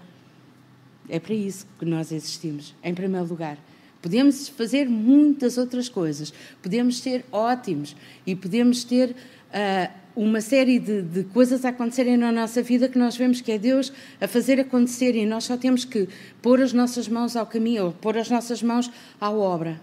É 1.07 1.19
para 1.19 1.33
isso 1.33 1.67
que 1.77 1.85
nós 1.85 2.11
existimos, 2.11 2.73
em 2.81 2.93
primeiro 2.93 3.27
lugar, 3.27 3.57
Podemos 4.03 4.49
fazer 4.49 4.89
muitas 4.89 5.57
outras 5.57 5.87
coisas, 5.87 6.33
podemos 6.61 6.99
ser 6.99 7.23
ótimos 7.31 7.95
e 8.27 8.35
podemos 8.35 8.83
ter 8.83 9.11
uh, 9.11 9.93
uma 10.13 10.41
série 10.41 10.77
de, 10.77 11.01
de, 11.01 11.23
coisas 11.23 11.63
a 11.63 11.69
acontecerem 11.69 12.17
na 12.17 12.29
nossa 12.29 12.61
vida 12.61 12.89
que 12.89 12.97
nós 12.97 13.15
vemos 13.15 13.39
que 13.39 13.49
é 13.53 13.57
Deus 13.57 13.93
a 14.19 14.27
fazer 14.27 14.59
acontecer 14.59 15.15
e 15.15 15.25
nós 15.25 15.45
só 15.45 15.55
temos 15.55 15.85
que 15.85 16.09
pôr 16.41 16.61
as 16.61 16.73
nossas 16.73 17.07
mãos 17.07 17.37
ao 17.37 17.47
caminho, 17.47 17.85
ou 17.85 17.91
pôr 17.93 18.17
as 18.17 18.29
nossas 18.29 18.61
mãos 18.61 18.91
à 19.21 19.31
obra 19.31 19.79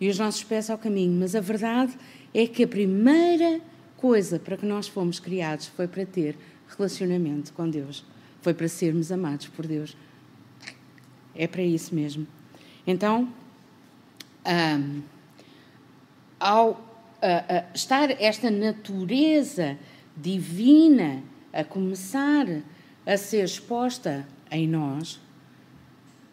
e 0.00 0.08
os 0.08 0.18
nossos 0.18 0.42
pés 0.42 0.70
ao 0.70 0.78
caminho. 0.78 1.20
Mas 1.20 1.34
a 1.34 1.40
verdade 1.40 1.92
é 2.32 2.46
que 2.46 2.64
a 2.64 2.66
primeira 2.66 3.60
coisa 4.02 4.36
para 4.36 4.56
que 4.56 4.66
nós 4.66 4.88
fomos 4.88 5.20
criados 5.20 5.68
foi 5.68 5.86
para 5.86 6.04
ter 6.04 6.36
relacionamento 6.76 7.52
com 7.52 7.70
Deus, 7.70 8.04
foi 8.40 8.52
para 8.52 8.66
sermos 8.66 9.12
amados 9.12 9.46
por 9.46 9.64
Deus. 9.64 9.96
É 11.36 11.46
para 11.46 11.62
isso 11.62 11.94
mesmo. 11.94 12.26
Então, 12.84 13.32
um, 14.44 15.02
ao 16.40 16.70
uh, 16.70 16.74
uh, 16.74 17.72
estar 17.72 18.10
esta 18.20 18.50
natureza 18.50 19.78
divina 20.16 21.22
a 21.52 21.62
começar 21.62 22.46
a 23.06 23.16
ser 23.16 23.44
exposta 23.44 24.26
em 24.50 24.66
nós, 24.66 25.20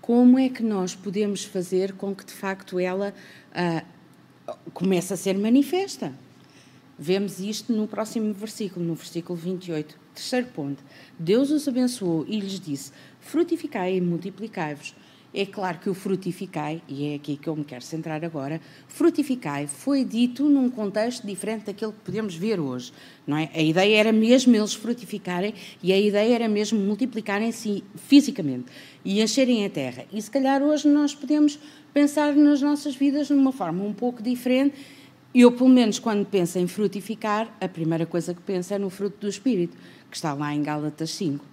como 0.02 0.40
é 0.40 0.50
que 0.50 0.64
nós 0.64 0.96
podemos 0.96 1.44
fazer 1.44 1.94
com 1.94 2.16
que 2.16 2.26
de 2.26 2.34
facto 2.34 2.80
ela 2.80 3.14
uh, 3.54 4.60
comece 4.74 5.14
a 5.14 5.18
ser 5.18 5.38
manifesta? 5.38 6.12
Vemos 7.02 7.40
isto 7.40 7.72
no 7.72 7.88
próximo 7.88 8.34
versículo, 8.34 8.86
no 8.86 8.94
versículo 8.94 9.40
28. 9.40 9.98
Terceiro 10.14 10.48
ponto. 10.48 10.84
Deus 11.18 11.50
os 11.50 11.66
abençoou 11.66 12.26
e 12.28 12.40
lhes 12.40 12.60
disse: 12.60 12.92
Frutificai 13.22 13.96
e 13.96 14.02
multiplicai-vos 14.02 14.94
é 15.34 15.46
claro 15.46 15.78
que 15.78 15.90
o 15.90 15.94
frutificai, 15.94 16.82
e 16.88 17.12
é 17.12 17.16
aqui 17.16 17.38
que 17.38 17.48
eu 17.48 17.56
me 17.56 17.64
quero 17.64 17.84
centrar 17.84 18.26
agora, 18.26 18.60
frutificai 18.88 19.68
foi 19.68 20.04
dito 20.04 20.50
num 20.50 20.70
contexto 20.70 21.26
diferente 21.26 21.66
daquele 21.66 21.92
que 21.92 22.00
podemos 22.00 22.36
ver 22.36 22.60
hoje. 22.60 22.92
Não 23.28 23.38
é? 23.38 23.50
A 23.54 23.62
ideia 23.62 24.00
era 24.00 24.12
mesmo 24.12 24.56
eles 24.56 24.74
frutificarem 24.74 25.54
e 25.84 25.94
a 25.94 26.00
ideia 26.00 26.34
era 26.34 26.50
mesmo 26.50 26.80
multiplicarem-se 26.80 27.84
fisicamente 27.96 28.72
e 29.06 29.22
encherem 29.22 29.64
a 29.66 29.70
terra. 29.70 30.06
E 30.12 30.20
se 30.20 30.32
calhar 30.32 30.64
hoje 30.64 30.88
nós 30.88 31.14
podemos 31.14 31.60
pensar 31.94 32.36
nas 32.36 32.62
nossas 32.62 32.96
vidas 32.96 33.28
de 33.28 33.34
uma 33.34 33.52
forma 33.52 33.84
um 33.84 33.94
pouco 33.94 34.24
diferente. 34.24 34.74
Eu, 35.34 35.52
pelo 35.52 35.70
menos, 35.70 36.00
quando 36.00 36.26
penso 36.26 36.58
em 36.58 36.68
frutificar, 36.68 37.56
a 37.62 37.68
primeira 37.68 38.06
coisa 38.06 38.34
que 38.34 38.42
penso 38.42 38.74
é 38.74 38.80
no 38.80 38.90
fruto 38.90 39.20
do 39.20 39.30
Espírito, 39.30 39.78
que 40.10 40.16
está 40.16 40.34
lá 40.34 40.54
em 40.54 40.64
Gálatas 40.64 41.12
5. 41.12 41.46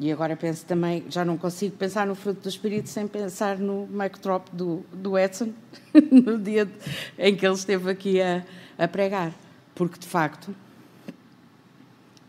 E 0.00 0.12
agora 0.12 0.36
penso 0.36 0.64
também, 0.64 1.04
já 1.08 1.24
não 1.24 1.36
consigo 1.36 1.74
pensar 1.76 2.06
no 2.06 2.14
fruto 2.14 2.42
do 2.42 2.48
Espírito 2.48 2.88
sem 2.88 3.08
pensar 3.08 3.58
no 3.58 3.88
mic 3.88 4.18
do, 4.52 4.84
do 4.92 5.18
Edson, 5.18 5.52
no 6.12 6.38
dia 6.38 6.70
em 7.18 7.34
que 7.34 7.44
ele 7.44 7.54
esteve 7.54 7.90
aqui 7.90 8.20
a, 8.20 8.44
a 8.78 8.86
pregar. 8.86 9.34
Porque, 9.74 9.98
de 9.98 10.06
facto, 10.06 10.54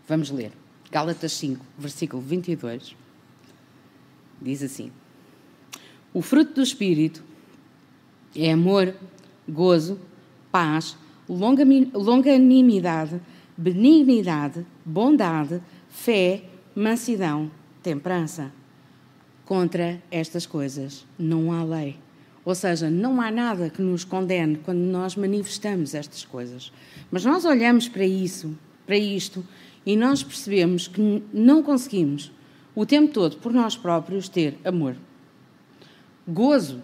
vamos 0.07 0.31
ler. 0.31 0.51
Gálatas 0.89 1.33
5, 1.33 1.63
versículo 1.77 2.21
22, 2.23 2.95
diz 4.41 4.63
assim: 4.63 4.91
O 6.11 6.21
fruto 6.21 6.53
do 6.53 6.63
Espírito 6.63 7.23
é 8.35 8.51
amor, 8.51 8.95
gozo, 9.47 9.99
paz, 10.51 10.97
longanimidade, 11.27 13.21
benignidade, 13.57 14.65
bondade, 14.85 15.61
fé, 15.89 16.43
mansidão, 16.75 17.51
temperança. 17.83 18.51
Contra 19.45 20.01
estas 20.11 20.45
coisas 20.45 21.05
não 21.17 21.51
há 21.51 21.63
lei. 21.63 21.97
Ou 22.45 22.55
seja, 22.55 22.89
não 22.89 23.19
há 23.21 23.29
nada 23.29 23.69
que 23.69 23.81
nos 23.81 24.03
condene 24.03 24.57
quando 24.57 24.79
nós 24.79 25.15
manifestamos 25.15 25.93
estas 25.93 26.23
coisas. 26.23 26.71
Mas 27.11 27.25
nós 27.25 27.45
olhamos 27.45 27.87
para 27.87 28.05
isso, 28.05 28.57
para 28.85 28.97
isto, 28.97 29.45
e 29.85 29.95
nós 29.95 30.23
percebemos 30.23 30.87
que 30.87 31.23
não 31.33 31.61
conseguimos 31.61 32.31
o 32.75 32.85
tempo 32.85 33.11
todo 33.13 33.37
por 33.37 33.51
nós 33.51 33.75
próprios 33.75 34.29
ter 34.29 34.57
amor. 34.63 34.95
Gozo, 36.27 36.81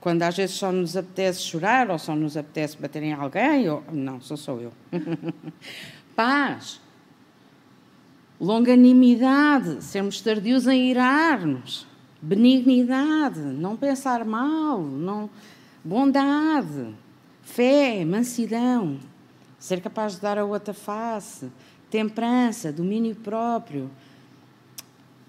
quando 0.00 0.22
às 0.22 0.36
vezes 0.36 0.56
só 0.56 0.70
nos 0.70 0.96
apetece 0.96 1.42
chorar 1.42 1.90
ou 1.90 1.98
só 1.98 2.14
nos 2.14 2.36
apetece 2.36 2.76
bater 2.76 3.02
em 3.02 3.12
alguém, 3.12 3.68
ou 3.68 3.82
não, 3.92 4.20
sou 4.20 4.36
só 4.36 4.56
eu. 4.56 4.72
Paz, 6.14 6.80
longanimidade, 8.40 9.82
sermos 9.82 10.20
tardios 10.20 10.66
em 10.66 10.90
irar-nos, 10.90 11.86
benignidade, 12.22 13.40
não 13.40 13.76
pensar 13.76 14.24
mal, 14.24 14.80
não, 14.80 15.28
bondade, 15.84 16.94
fé, 17.42 18.04
mansidão, 18.04 18.98
ser 19.58 19.80
capaz 19.80 20.14
de 20.14 20.20
dar 20.20 20.38
a 20.38 20.44
outra 20.44 20.74
face, 20.74 21.50
temperança, 21.90 22.72
domínio 22.72 23.16
próprio. 23.16 23.90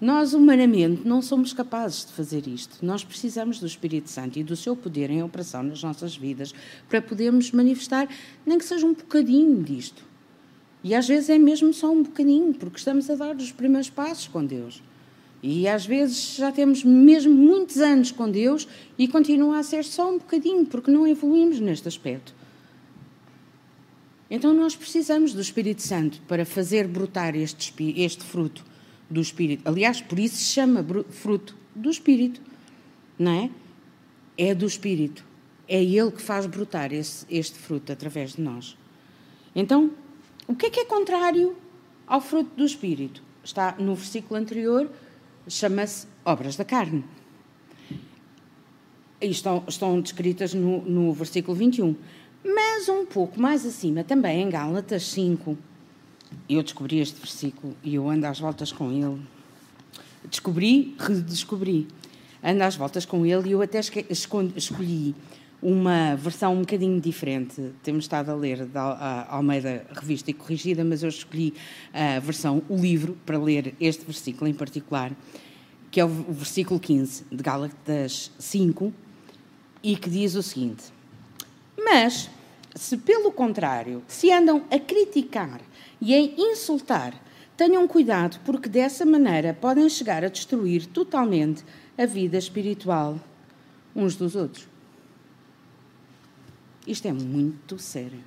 Nós, 0.00 0.32
humanamente, 0.32 1.06
não 1.06 1.20
somos 1.20 1.52
capazes 1.52 2.06
de 2.06 2.12
fazer 2.12 2.46
isto. 2.46 2.78
Nós 2.80 3.04
precisamos 3.04 3.60
do 3.60 3.66
Espírito 3.66 4.08
Santo 4.08 4.38
e 4.38 4.42
do 4.42 4.56
seu 4.56 4.74
poder 4.74 5.10
em 5.10 5.22
operação 5.22 5.62
nas 5.62 5.82
nossas 5.82 6.16
vidas 6.16 6.54
para 6.88 7.02
podermos 7.02 7.52
manifestar, 7.52 8.08
nem 8.46 8.56
que 8.56 8.64
seja 8.64 8.86
um 8.86 8.94
bocadinho 8.94 9.62
disto. 9.62 10.02
E 10.82 10.94
às 10.94 11.06
vezes 11.06 11.28
é 11.28 11.38
mesmo 11.38 11.74
só 11.74 11.92
um 11.92 12.02
bocadinho, 12.02 12.54
porque 12.54 12.78
estamos 12.78 13.10
a 13.10 13.14
dar 13.14 13.36
os 13.36 13.52
primeiros 13.52 13.90
passos 13.90 14.26
com 14.26 14.42
Deus. 14.42 14.82
E 15.42 15.68
às 15.68 15.84
vezes 15.84 16.36
já 16.36 16.50
temos 16.50 16.82
mesmo 16.82 17.34
muitos 17.34 17.76
anos 17.76 18.10
com 18.10 18.30
Deus 18.30 18.66
e 18.96 19.06
continua 19.06 19.58
a 19.58 19.62
ser 19.62 19.84
só 19.84 20.10
um 20.10 20.16
bocadinho, 20.16 20.64
porque 20.64 20.90
não 20.90 21.06
evoluímos 21.06 21.60
neste 21.60 21.88
aspecto. 21.88 22.34
Então 24.30 24.54
nós 24.54 24.74
precisamos 24.74 25.34
do 25.34 25.42
Espírito 25.42 25.82
Santo 25.82 26.22
para 26.26 26.46
fazer 26.46 26.88
brotar 26.88 27.36
este, 27.36 27.74
este 28.00 28.24
fruto 28.24 28.69
do 29.10 29.20
Espírito. 29.20 29.68
Aliás, 29.68 30.00
por 30.00 30.18
isso 30.18 30.36
se 30.36 30.44
chama 30.44 30.86
fruto 31.10 31.56
do 31.74 31.90
Espírito, 31.90 32.40
não 33.18 33.32
é? 33.32 33.50
É 34.38 34.54
do 34.54 34.66
Espírito. 34.66 35.24
É 35.66 35.82
Ele 35.82 36.10
que 36.10 36.22
faz 36.22 36.46
brotar 36.46 36.92
esse, 36.92 37.26
este 37.28 37.58
fruto 37.58 37.92
através 37.92 38.34
de 38.34 38.40
nós. 38.40 38.76
Então, 39.54 39.90
o 40.46 40.54
que 40.54 40.66
é 40.66 40.70
que 40.70 40.80
é 40.80 40.84
contrário 40.84 41.56
ao 42.06 42.20
fruto 42.20 42.50
do 42.56 42.64
Espírito? 42.64 43.22
Está 43.42 43.74
no 43.78 43.94
versículo 43.94 44.38
anterior, 44.38 44.90
chama-se 45.48 46.06
obras 46.24 46.56
da 46.56 46.64
carne. 46.64 47.04
E 49.20 49.26
estão, 49.26 49.64
estão 49.68 50.00
descritas 50.00 50.54
no, 50.54 50.82
no 50.82 51.12
versículo 51.12 51.56
21. 51.56 51.94
Mas 52.44 52.88
um 52.88 53.04
pouco 53.04 53.40
mais 53.40 53.66
acima, 53.66 54.02
também 54.02 54.42
em 54.42 54.48
Gálatas 54.48 55.04
5, 55.08 55.58
eu 56.48 56.62
descobri 56.62 56.98
este 56.98 57.18
versículo 57.18 57.76
e 57.82 57.94
eu 57.94 58.08
ando 58.08 58.26
às 58.26 58.40
voltas 58.40 58.72
com 58.72 58.90
ele. 58.90 59.20
Descobri, 60.28 60.94
redescobri. 60.98 61.88
Ando 62.42 62.64
às 62.64 62.76
voltas 62.76 63.04
com 63.04 63.24
ele 63.24 63.50
e 63.50 63.52
eu 63.52 63.62
até 63.62 63.80
escolhi 64.08 65.14
uma 65.62 66.16
versão 66.16 66.54
um 66.54 66.60
bocadinho 66.60 67.00
diferente. 67.00 67.72
Temos 67.82 68.04
estado 68.04 68.30
a 68.30 68.34
ler 68.34 68.64
da 68.66 69.26
Almeida 69.28 69.86
Revista 69.92 70.30
e 70.30 70.34
Corrigida, 70.34 70.84
mas 70.84 71.02
eu 71.02 71.08
escolhi 71.08 71.52
a 71.92 72.18
versão, 72.20 72.62
o 72.68 72.76
livro, 72.76 73.16
para 73.26 73.38
ler 73.38 73.74
este 73.80 74.04
versículo 74.04 74.48
em 74.48 74.54
particular, 74.54 75.12
que 75.90 76.00
é 76.00 76.04
o 76.04 76.08
versículo 76.08 76.80
15 76.80 77.24
de 77.30 77.42
Gálatas 77.42 78.30
5, 78.38 78.92
e 79.82 79.96
que 79.96 80.08
diz 80.08 80.34
o 80.34 80.42
seguinte: 80.42 80.84
Mas, 81.76 82.30
se 82.74 82.96
pelo 82.96 83.32
contrário, 83.32 84.02
se 84.06 84.30
andam 84.30 84.64
a 84.70 84.78
criticar 84.78 85.60
e 86.00 86.14
a 86.14 86.20
insultar, 86.20 87.14
tenham 87.56 87.86
cuidado, 87.86 88.40
porque 88.44 88.68
dessa 88.68 89.04
maneira 89.04 89.52
podem 89.52 89.88
chegar 89.88 90.24
a 90.24 90.28
destruir 90.28 90.86
totalmente 90.86 91.64
a 91.98 92.06
vida 92.06 92.38
espiritual 92.38 93.20
uns 93.94 94.16
dos 94.16 94.34
outros. 94.34 94.66
Isto 96.86 97.08
é 97.08 97.12
muito 97.12 97.78
sério. 97.78 98.24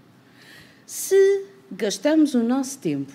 Se 0.86 1.46
gastamos 1.72 2.36
o 2.36 2.44
nosso 2.44 2.78
tempo, 2.78 3.12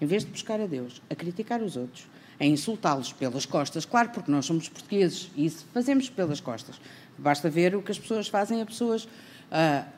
em 0.00 0.06
vez 0.06 0.24
de 0.24 0.30
buscar 0.30 0.60
a 0.60 0.66
Deus, 0.66 1.02
a 1.10 1.14
criticar 1.14 1.60
os 1.60 1.76
outros, 1.76 2.06
a 2.40 2.46
insultá-los 2.46 3.12
pelas 3.12 3.44
costas, 3.44 3.84
claro, 3.84 4.10
porque 4.10 4.30
nós 4.30 4.46
somos 4.46 4.68
portugueses 4.68 5.30
e 5.36 5.44
isso 5.44 5.66
fazemos 5.74 6.08
pelas 6.08 6.40
costas. 6.40 6.80
Basta 7.18 7.50
ver 7.50 7.74
o 7.74 7.82
que 7.82 7.90
as 7.90 7.98
pessoas 7.98 8.28
fazem 8.28 8.62
a 8.62 8.66
pessoas, 8.66 9.08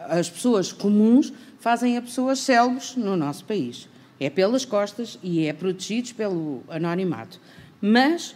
as 0.09 0.29
pessoas 0.29 0.73
comuns 0.73 1.33
fazem 1.59 1.97
a 1.97 2.03
pessoas 2.03 2.41
célebres 2.41 2.97
no 2.97 3.17
nosso 3.17 3.45
país. 3.45 3.89
É 4.19 4.29
pelas 4.29 4.65
costas 4.65 5.19
e 5.23 5.47
é 5.47 5.53
protegidos 5.53 6.13
pelo 6.13 6.63
anonimato. 6.69 7.41
Mas 7.81 8.35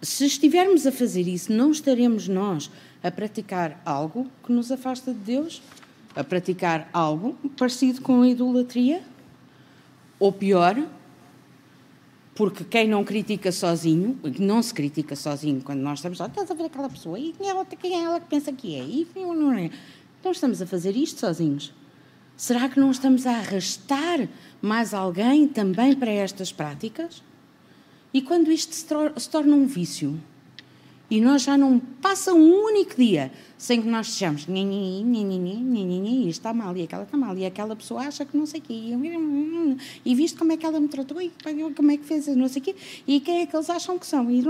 se 0.00 0.26
estivermos 0.26 0.86
a 0.86 0.92
fazer 0.92 1.26
isso, 1.26 1.52
não 1.52 1.70
estaremos 1.70 2.28
nós 2.28 2.70
a 3.02 3.10
praticar 3.10 3.80
algo 3.84 4.30
que 4.44 4.52
nos 4.52 4.70
afasta 4.70 5.12
de 5.12 5.18
Deus, 5.18 5.62
a 6.14 6.22
praticar 6.22 6.88
algo 6.92 7.34
parecido 7.56 8.00
com 8.00 8.22
a 8.22 8.28
idolatria, 8.28 9.02
ou 10.18 10.32
pior, 10.32 10.76
Porque 12.34 12.64
quem 12.64 12.88
não 12.88 13.04
critica 13.04 13.52
sozinho, 13.52 14.18
não 14.38 14.60
se 14.62 14.74
critica 14.74 15.14
sozinho 15.14 15.60
quando 15.62 15.80
nós 15.80 16.00
estamos, 16.00 16.20
oh, 16.20 16.26
estás 16.26 16.50
a 16.50 16.54
ver 16.54 16.64
aquela 16.64 16.88
pessoa, 16.88 17.18
e 17.18 17.32
quem 17.32 17.48
é, 17.48 17.54
outra, 17.54 17.76
quem 17.76 17.94
é 17.94 18.02
ela 18.02 18.18
que 18.18 18.26
pensa 18.26 18.52
que 18.52 18.74
é? 18.74 18.82
E 18.82 19.06
não 19.14 19.52
é. 19.52 19.70
Então 20.18 20.32
estamos 20.32 20.60
a 20.60 20.66
fazer 20.66 20.96
isto 20.96 21.20
sozinhos. 21.20 21.72
Será 22.36 22.68
que 22.68 22.80
não 22.80 22.90
estamos 22.90 23.26
a 23.26 23.36
arrastar 23.36 24.28
mais 24.60 24.92
alguém 24.92 25.46
também 25.46 25.94
para 25.94 26.10
estas 26.10 26.50
práticas? 26.50 27.22
E 28.12 28.20
quando 28.20 28.50
isto 28.50 28.74
se, 28.74 28.86
se 29.16 29.30
torna 29.30 29.54
um 29.54 29.66
vício, 29.66 30.20
e 31.14 31.20
nós 31.20 31.42
já 31.42 31.56
não 31.56 31.78
passa 31.78 32.34
um 32.34 32.64
único 32.64 32.96
dia 32.96 33.30
sem 33.56 33.80
que 33.80 33.86
nós 33.86 34.08
sejamos 34.08 34.48
isto 34.48 36.28
está 36.28 36.52
mal, 36.52 36.76
e 36.76 36.82
aquela 36.82 37.04
está 37.04 37.16
mal, 37.16 37.38
e 37.38 37.46
aquela 37.46 37.76
pessoa 37.76 38.00
acha 38.00 38.24
que 38.24 38.36
não 38.36 38.44
sei 38.46 38.58
o 38.58 38.62
quê, 38.64 38.74
e 40.04 40.14
visto 40.16 40.36
como 40.36 40.50
é 40.50 40.56
que 40.56 40.66
ela 40.66 40.80
me 40.80 40.88
tratou, 40.88 41.22
e 41.22 41.30
como 41.76 41.92
é 41.92 41.96
que 41.96 42.04
fez 42.04 42.26
não 42.26 42.48
sei 42.48 42.60
o 42.60 42.64
quê, 42.64 42.74
e 43.06 43.20
quem 43.20 43.42
é 43.42 43.46
que 43.46 43.54
eles 43.54 43.70
acham 43.70 43.96
que 43.96 44.08
são, 44.08 44.28
e 44.28 44.42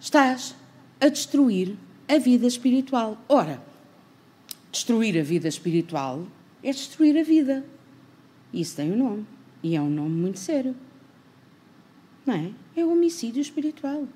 estás 0.00 0.54
a 0.98 1.08
destruir 1.08 1.76
a 2.08 2.16
vida 2.16 2.46
espiritual. 2.46 3.22
Ora, 3.28 3.62
destruir 4.70 5.20
a 5.20 5.22
vida 5.22 5.46
espiritual 5.46 6.26
é 6.62 6.70
destruir 6.70 7.18
a 7.18 7.22
vida. 7.22 7.66
Isso 8.50 8.76
tem 8.76 8.90
um 8.90 8.96
nome, 8.96 9.26
e 9.62 9.76
é 9.76 9.82
um 9.82 9.90
nome 9.90 10.16
muito 10.16 10.38
sério. 10.38 10.74
Não 12.24 12.34
é? 12.34 12.50
É 12.74 12.82
homicídio 12.82 13.42
espiritual. 13.42 14.08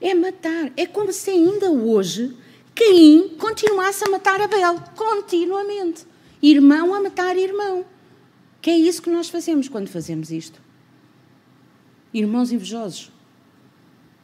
É 0.00 0.14
matar. 0.14 0.72
É 0.76 0.86
como 0.86 1.12
se 1.12 1.30
ainda 1.30 1.70
hoje 1.70 2.36
Caim 2.76 3.30
continuasse 3.38 4.04
a 4.04 4.10
matar 4.10 4.38
Abel, 4.38 4.78
continuamente. 4.94 6.04
Irmão 6.42 6.92
a 6.92 7.00
matar 7.00 7.34
irmão. 7.34 7.86
Que 8.60 8.70
é 8.70 8.76
isso 8.76 9.00
que 9.00 9.08
nós 9.08 9.30
fazemos 9.30 9.66
quando 9.66 9.88
fazemos 9.88 10.30
isto. 10.30 10.60
Irmãos 12.12 12.52
invejosos, 12.52 13.10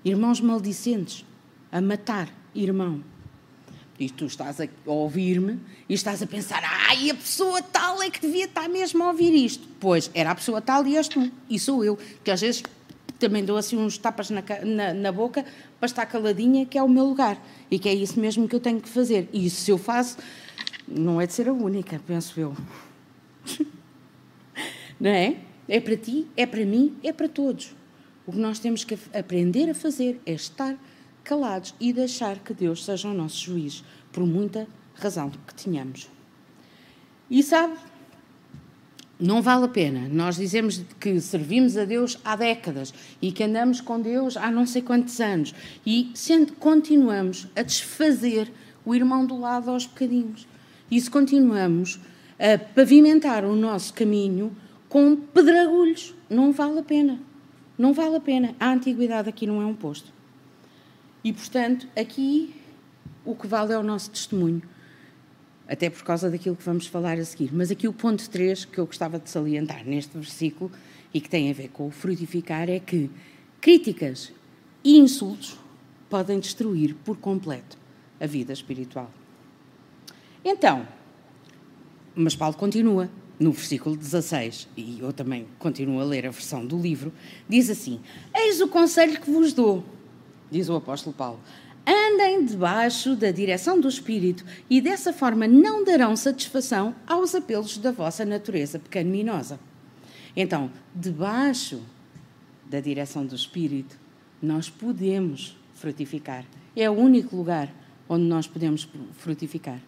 irmãos 0.05 0.41
maldicentes, 0.41 1.25
a 1.71 1.81
matar 1.81 2.29
irmão. 2.55 3.03
E 3.99 4.11
tu 4.11 4.27
estás 4.27 4.61
a 4.61 4.69
ouvir-me 4.87 5.61
e 5.89 5.95
estás 5.95 6.23
a 6.23 6.27
pensar, 6.27 6.63
ai, 6.65 7.11
a 7.11 7.15
pessoa 7.15 7.63
tal 7.63 8.03
é 8.03 8.11
que 8.11 8.21
devia 8.21 8.47
estar 8.47 8.69
mesmo 8.69 9.03
a 9.05 9.09
ouvir 9.09 9.33
isto. 9.33 9.67
Pois, 9.79 10.11
era 10.13 10.33
a 10.33 10.35
pessoa 10.35 10.61
tal 10.61 10.87
e 10.87 10.97
és 10.97 11.09
tu, 11.09 11.31
e 11.49 11.59
sou 11.59 11.85
eu, 11.85 11.99
que 12.25 12.31
às 12.31 12.41
vezes 12.41 12.63
também 13.23 13.45
dou 13.45 13.57
assim 13.57 13.77
uns 13.77 13.97
tapas 13.97 14.31
na, 14.31 14.43
na, 14.65 14.93
na, 14.93 15.13
boca 15.13 15.45
para 15.79 15.87
estar 15.87 16.05
caladinha, 16.07 16.67
que 16.67 16.77
é 16.77 16.83
o 16.83 16.89
meu 16.89 17.05
lugar. 17.05 17.41
E 17.71 17.79
que 17.79 17.89
é 17.89 17.95
isso 17.95 18.19
mesmo 18.19 18.49
que 18.49 18.57
eu 18.57 18.61
tenho 18.61 18.81
que 18.81 18.89
fazer. 18.89 19.29
E 19.33 19.47
isso 19.47 19.61
se 19.63 19.71
eu 19.71 19.79
faço, 19.79 20.19
não 20.89 21.21
é 21.21 21.27
de 21.27 21.33
ser 21.33 21.49
a 21.49 21.53
única, 21.53 22.01
penso 22.05 22.41
eu. 22.41 22.57
não 24.99 25.11
é? 25.11 25.37
É 25.69 25.79
para 25.79 25.97
ti, 25.97 26.27
é 26.37 26.45
para 26.45 26.67
mim, 26.67 26.97
é 27.05 27.13
para 27.13 27.29
todos. 27.29 27.77
O 28.27 28.33
que 28.33 28.39
nós 28.39 28.59
temos 28.59 28.83
que 28.83 28.99
aprender 29.15 29.71
a 29.71 29.75
fazer 29.75 30.21
é 30.27 30.33
estar 30.33 30.77
calados 31.23 31.75
e 31.79 31.93
deixar 31.93 32.41
que 32.41 32.53
Deus 32.53 32.85
seja 32.85 33.09
o 33.09 33.15
nosso 33.15 33.39
juiz, 33.39 33.85
por 34.11 34.27
muita 34.27 34.67
razão 34.95 35.31
que 35.47 35.55
tenhamos. 35.55 36.09
E 37.31 37.41
sabe, 37.41 37.77
não 39.23 39.41
vale 39.41 39.67
a 39.67 39.69
pena. 39.69 40.09
Nós 40.11 40.37
dizemos 40.37 40.83
que 40.99 41.21
servimos 41.21 41.77
a 41.77 41.85
Deus 41.85 42.19
há 42.25 42.35
décadas 42.35 42.93
e 43.21 43.31
que 43.31 43.45
andamos 43.45 43.81
com 43.81 44.01
Deus 44.01 44.37
há 44.37 44.51
não 44.51 44.67
sei 44.67 44.83
quantos 44.83 45.21
anos 45.21 45.55
e 45.87 46.11
sendo, 46.15 46.55
continuamos 46.55 47.47
a 47.55 47.63
desfazer 47.63 48.53
o 48.85 48.95
irmão 48.95 49.25
do 49.25 49.39
lado 49.39 49.71
aos 49.71 49.87
bocadinhos. 49.87 50.47
E 50.91 51.01
se 51.01 51.09
continuamos 51.09 52.01
a 52.39 52.59
pavimentar 52.59 53.45
o 53.45 53.55
nosso 53.55 53.95
caminho 53.95 54.55
com 54.89 55.15
pedragulhos, 55.15 56.13
não 56.29 56.53
vale 56.53 56.81
a 56.81 56.83
pena. 56.83 57.21
Não 57.79 57.93
vale 57.93 58.17
a 58.17 58.21
pena. 58.21 58.55
A 58.59 58.73
antiguidade 58.73 59.29
aqui 59.29 59.47
não 59.47 59.63
é 59.63 59.65
um 59.65 59.75
posto. 59.75 60.13
E, 61.23 61.33
portanto, 61.33 61.87
aqui 61.97 62.55
o 63.25 63.37
que 63.37 63.47
vale 63.47 63.73
é 63.73 63.79
o 63.79 63.83
nosso 63.83 64.11
testemunho 64.11 64.63
até 65.69 65.89
por 65.89 66.03
causa 66.03 66.31
daquilo 66.31 66.57
que 66.57 66.65
vamos 66.65 66.87
falar 66.87 67.19
a 67.19 67.25
seguir. 67.25 67.51
Mas 67.53 67.71
aqui 67.71 67.89
o 67.89 67.93
ponto 67.93 68.29
3 68.29 68.65
que 68.65 68.79
eu 68.79 68.87
gostava 68.87 69.19
de 69.19 69.31
salientar 69.31 69.85
neste 69.85 70.17
versículo 70.17 70.71
e 71.13 71.21
que 71.21 71.29
tem 71.29 71.51
a 71.51 71.55
ver 71.55 71.69
com 71.69 71.87
o 71.87 71.91
frutificar 71.91 72.69
é 72.69 72.79
que 72.79 73.11
críticas 73.61 74.33
e 74.83 74.99
insultos 74.99 75.59
podem 76.11 76.39
destruir 76.41 76.95
por 77.05 77.17
completo 77.17 77.79
a 78.21 78.27
vida 78.27 78.53
espiritual. 78.53 79.11
Então, 80.45 80.87
mas 82.15 82.35
Paulo 82.35 82.57
continua 82.57 83.09
no 83.39 83.51
versículo 83.51 83.97
16, 83.97 84.69
e 84.77 85.01
eu 85.01 85.13
também 85.13 85.47
continuo 85.59 86.01
a 86.01 86.05
ler 86.05 86.27
a 86.27 86.31
versão 86.31 86.65
do 86.65 86.79
livro, 86.79 87.13
diz 87.49 87.71
assim: 87.71 88.01
Eis 88.35 88.61
o 88.61 88.69
conselho 88.69 89.21
que 89.21 89.31
vos 89.31 89.53
dou, 89.53 89.85
diz 90.51 90.69
o 90.69 90.77
apóstolo 90.77 91.15
Paulo, 91.15 91.41
andem 91.87 92.45
debaixo 92.45 93.17
da 93.17 93.31
direção 93.31 93.81
do 93.81 93.89
Espírito 93.89 94.45
e 94.71 94.81
dessa 94.81 95.13
forma 95.13 95.49
não 95.49 95.85
darão 95.85 96.17
satisfação 96.17 96.95
aos 97.07 97.35
apelos 97.35 97.79
da 97.79 97.91
vossa 97.91 98.25
natureza 98.25 98.79
pecaminosa. 98.79 99.59
Então, 100.37 100.71
debaixo 100.95 101.83
da 102.69 102.81
direção 102.81 103.27
do 103.27 103.35
Espírito, 103.35 103.99
nós 104.41 104.71
podemos 104.71 105.57
frutificar. 105.75 106.45
É 106.75 106.89
o 106.89 106.95
único 106.95 107.37
lugar 107.37 107.73
onde 108.09 108.25
nós 108.25 108.47
podemos 108.47 108.89
frutificar. 109.15 109.81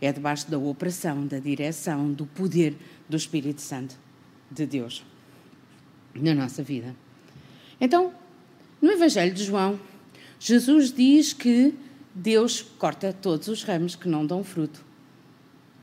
É 0.00 0.12
debaixo 0.12 0.50
da 0.50 0.58
operação, 0.58 1.26
da 1.26 1.38
direção, 1.38 2.12
do 2.12 2.26
poder 2.26 2.76
do 3.08 3.16
Espírito 3.16 3.60
Santo 3.60 3.96
de 4.50 4.66
Deus 4.66 5.04
na 6.14 6.34
nossa 6.34 6.62
vida. 6.62 6.94
Então, 7.80 8.12
no 8.80 8.90
Evangelho 8.90 9.32
de 9.32 9.44
João, 9.44 9.78
Jesus 10.44 10.92
diz 10.92 11.32
que 11.32 11.72
Deus 12.12 12.62
corta 12.76 13.12
todos 13.12 13.46
os 13.46 13.62
ramos 13.62 13.94
que 13.94 14.08
não 14.08 14.26
dão 14.26 14.42
fruto. 14.42 14.84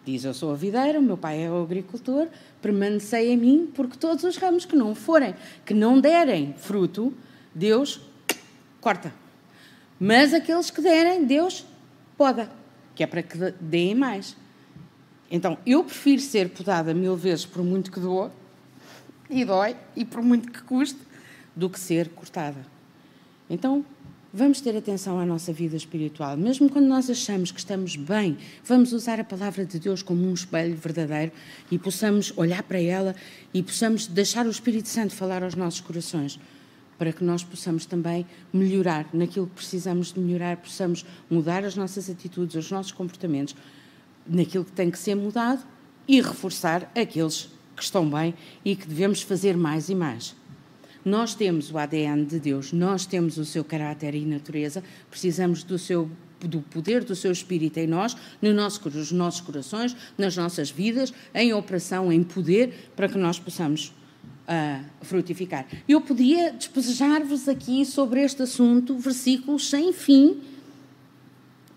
Diz: 0.04 0.26
Eu 0.26 0.34
sou 0.34 0.52
a 0.52 0.56
videira, 0.56 1.00
o 1.00 1.02
meu 1.02 1.16
pai 1.16 1.44
é 1.44 1.50
o 1.50 1.64
agricultor, 1.64 2.28
permanecei 2.62 3.32
em 3.32 3.38
mim, 3.38 3.72
porque 3.74 3.98
todos 3.98 4.26
os 4.26 4.36
ramos 4.36 4.66
que 4.66 4.76
não 4.76 4.94
forem, 4.94 5.34
que 5.66 5.74
não 5.74 6.02
derem 6.02 6.54
fruto, 6.58 7.14
Deus 7.56 8.02
corta. 8.82 9.14
Mas 9.98 10.34
aqueles 10.34 10.70
que 10.70 10.82
derem, 10.82 11.24
Deus 11.24 11.66
poda, 12.18 12.52
que 12.96 13.02
é 13.02 13.08
para 13.08 13.24
que 13.24 13.38
deem 13.62 13.96
mais. 13.96 14.36
Então, 15.32 15.58
eu 15.66 15.86
prefiro 15.86 16.22
ser 16.22 16.50
podada 16.50 16.94
mil 16.94 17.16
vezes 17.16 17.46
por 17.46 17.64
muito 17.64 17.90
que 17.90 18.00
doa, 18.02 18.30
e 19.30 19.46
dói, 19.46 19.78
e 19.96 20.04
por 20.04 20.22
muito 20.22 20.52
que 20.52 20.62
custe, 20.64 21.00
do 21.56 21.70
que 21.70 21.80
ser 21.80 22.10
cortada. 22.10 22.66
Então, 23.50 23.86
Vamos 24.32 24.62
ter 24.62 24.78
atenção 24.78 25.20
à 25.20 25.26
nossa 25.26 25.52
vida 25.52 25.76
espiritual. 25.76 26.38
Mesmo 26.38 26.70
quando 26.70 26.86
nós 26.86 27.10
achamos 27.10 27.52
que 27.52 27.58
estamos 27.58 27.96
bem, 27.96 28.38
vamos 28.64 28.94
usar 28.94 29.20
a 29.20 29.24
palavra 29.24 29.66
de 29.66 29.80
Deus 29.80 30.04
como 30.04 30.24
um 30.24 30.36
espelho 30.36 30.78
verdadeiro 30.78 31.32
e 31.72 31.80
possamos 31.80 32.32
olhar 32.38 32.62
para 32.62 32.80
ela 32.80 33.16
e 33.52 33.64
possamos 33.64 34.06
deixar 34.06 34.46
o 34.46 34.52
Espírito 34.52 34.88
Santo 34.88 35.16
falar 35.16 35.42
aos 35.42 35.56
nossos 35.56 35.82
corações, 35.82 36.40
para 36.96 37.12
que 37.12 37.24
nós 37.24 37.44
possamos 37.44 37.88
também 37.88 38.24
melhorar 38.54 39.10
naquilo 39.14 39.48
que 39.48 39.56
precisamos 39.56 40.14
de 40.14 40.20
melhorar, 40.20 40.58
possamos 40.58 41.04
mudar 41.28 41.66
as 41.66 41.76
nossas 41.76 42.08
atitudes, 42.08 42.56
os 42.56 42.70
nossos 42.70 42.92
comportamentos, 42.92 43.56
naquilo 44.28 44.64
que 44.64 44.74
tem 44.74 44.92
que 44.92 45.00
ser 45.00 45.16
mudado 45.16 45.66
e 46.08 46.22
reforçar 46.22 46.84
aqueles 46.96 47.50
que 47.76 47.82
estão 47.82 48.08
bem 48.08 48.36
e 48.64 48.76
que 48.76 48.86
devemos 48.86 49.24
fazer 49.24 49.58
mais 49.58 49.90
e 49.90 49.96
mais. 49.96 50.36
Nós 51.10 51.34
temos 51.34 51.72
o 51.72 51.78
ADN 51.80 52.24
de 52.24 52.40
Deus, 52.40 52.72
nós 52.72 53.04
temos 53.04 53.40
o 53.40 53.44
seu 53.44 53.64
caráter 53.64 54.14
e 54.14 54.24
natureza, 54.24 54.84
precisamos 55.10 55.64
do 55.64 55.78
seu 55.80 56.10
do 56.40 56.62
poder 56.62 57.04
do 57.04 57.16
seu 57.16 57.34
Espírito 57.34 57.80
em 57.80 57.88
nós, 57.88 58.16
no 58.42 58.54
nosso, 58.54 58.90
nos 58.90 59.12
nossos 59.12 59.42
corações, 59.42 59.94
nas 60.18 60.38
nossas 60.38 60.70
vidas, 60.72 61.12
em 61.34 61.52
operação, 61.52 62.14
em 62.14 62.24
poder, 62.24 62.92
para 62.96 63.10
que 63.10 63.18
nós 63.18 63.38
possamos 63.38 63.92
uh, 64.48 64.86
frutificar. 65.02 65.66
Eu 65.86 66.00
podia 66.00 66.54
despejar-vos 66.54 67.50
aqui 67.50 67.86
sobre 67.86 68.22
este 68.24 68.44
assunto 68.44 68.98
versículos 68.98 69.70
sem 69.70 69.92
fim. 69.92 70.40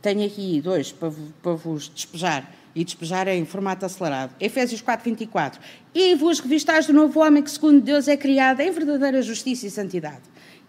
Tenho 0.00 0.24
aqui 0.24 0.60
dois 0.60 0.92
para, 0.92 1.10
para 1.42 1.54
vos 1.54 1.88
despejar 1.88 2.48
e 2.74 2.84
despejar 2.84 3.28
em 3.28 3.44
formato 3.44 3.84
acelerado. 3.84 4.34
Efésios 4.40 4.80
4, 4.80 5.04
24. 5.04 5.60
E 5.94 6.14
vos 6.14 6.40
revistais 6.40 6.86
do 6.86 6.92
novo 6.92 7.20
homem 7.20 7.42
que, 7.42 7.50
segundo 7.50 7.80
Deus, 7.80 8.08
é 8.08 8.16
criado 8.16 8.60
em 8.60 8.70
verdadeira 8.70 9.20
justiça 9.22 9.66
e 9.66 9.70
santidade. 9.70 10.22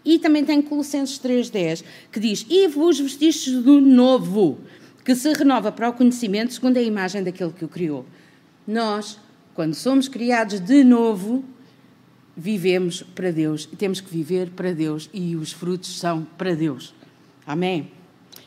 E 0.05 0.19
também 0.19 0.43
tem 0.43 0.61
Colossenses 0.61 1.17
3,10, 1.19 1.83
que 2.11 2.19
diz: 2.19 2.45
E 2.49 2.67
vos 2.67 2.99
vestistes 2.99 3.53
do 3.53 3.79
novo, 3.79 4.59
que 5.03 5.15
se 5.15 5.31
renova 5.33 5.71
para 5.71 5.89
o 5.89 5.93
conhecimento 5.93 6.53
segundo 6.53 6.77
a 6.77 6.81
imagem 6.81 7.23
daquele 7.23 7.51
que 7.51 7.63
o 7.63 7.69
criou. 7.69 8.05
Nós, 8.67 9.19
quando 9.53 9.73
somos 9.73 10.07
criados 10.07 10.59
de 10.59 10.83
novo, 10.83 11.43
vivemos 12.35 13.03
para 13.15 13.31
Deus. 13.31 13.69
E 13.71 13.75
temos 13.75 14.01
que 14.01 14.09
viver 14.09 14.49
para 14.49 14.73
Deus. 14.73 15.09
E 15.13 15.35
os 15.35 15.53
frutos 15.53 15.97
são 15.99 16.27
para 16.37 16.53
Deus. 16.53 16.93
Amém? 17.45 17.91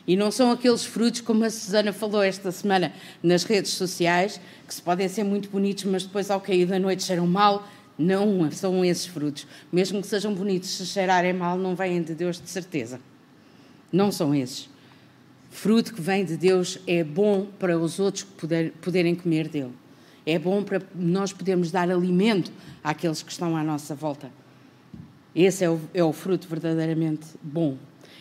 E 0.06 0.16
não 0.16 0.30
são 0.30 0.52
aqueles 0.52 0.84
frutos, 0.84 1.20
como 1.20 1.44
a 1.44 1.50
Susana 1.50 1.92
falou 1.92 2.22
esta 2.22 2.52
semana 2.52 2.92
nas 3.22 3.42
redes 3.42 3.72
sociais, 3.72 4.40
que 4.66 4.72
se 4.72 4.80
podem 4.80 5.08
ser 5.08 5.24
muito 5.24 5.48
bonitos, 5.50 5.84
mas 5.84 6.04
depois 6.04 6.30
ao 6.30 6.40
cair 6.40 6.66
da 6.66 6.78
noite 6.78 7.02
cheiram 7.02 7.26
mal. 7.26 7.66
Não 7.98 8.50
são 8.52 8.84
esses 8.84 9.06
frutos. 9.06 9.46
Mesmo 9.72 10.00
que 10.02 10.06
sejam 10.06 10.32
bonitos, 10.32 10.68
se 10.68 10.86
cheirarem 10.86 11.32
mal, 11.32 11.58
não 11.58 11.74
vêm 11.74 12.02
de 12.02 12.14
Deus 12.14 12.40
de 12.40 12.48
certeza. 12.48 13.00
Não 13.90 14.12
são 14.12 14.34
esses. 14.34 14.68
Fruto 15.50 15.94
que 15.94 16.00
vem 16.02 16.24
de 16.24 16.36
Deus 16.36 16.78
é 16.86 17.02
bom 17.02 17.46
para 17.58 17.78
os 17.78 17.98
outros 17.98 18.24
poder, 18.24 18.72
poderem 18.82 19.14
comer 19.14 19.48
dele. 19.48 19.72
É 20.26 20.38
bom 20.38 20.62
para 20.62 20.82
nós 20.94 21.32
podermos 21.32 21.70
dar 21.70 21.90
alimento 21.90 22.52
àqueles 22.84 23.22
que 23.22 23.32
estão 23.32 23.56
à 23.56 23.64
nossa 23.64 23.94
volta. 23.94 24.30
Esse 25.34 25.64
é 25.64 25.70
o, 25.70 25.80
é 25.94 26.04
o 26.04 26.12
fruto 26.12 26.46
verdadeiramente 26.46 27.26
bom. 27.42 27.76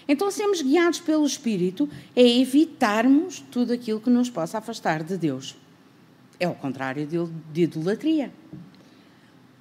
Então, 0.08 0.30
sermos 0.30 0.62
guiados 0.62 1.00
pelo 1.00 1.26
Espírito 1.26 1.90
é 2.16 2.22
evitarmos 2.22 3.44
tudo 3.52 3.74
aquilo 3.74 4.00
que 4.00 4.10
nos 4.10 4.30
possa 4.30 4.60
afastar 4.60 5.04
de 5.04 5.18
Deus. 5.18 5.56
É 6.40 6.48
o 6.48 6.54
contrário 6.54 7.08
de, 7.08 7.62
idolatria. 7.62 8.32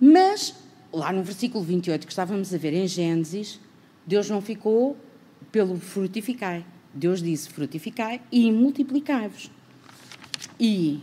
Mas, 0.00 0.54
lá 0.92 1.12
no 1.12 1.22
versículo 1.22 1.64
28 1.64 2.07
que 2.07 2.12
estávamos 2.12 2.52
a 2.52 2.59
ver 2.59 2.74
em 2.74 2.87
Gênesis, 2.87 3.59
Deus 4.07 4.28
não 4.28 4.42
ficou 4.42 4.96
pelo 5.50 5.78
frutificai. 5.78 6.64
Deus 6.92 7.22
disse 7.22 7.48
frutificai 7.48 8.20
e 8.30 8.52
multiplicai-vos. 8.52 9.50
E 10.61 11.00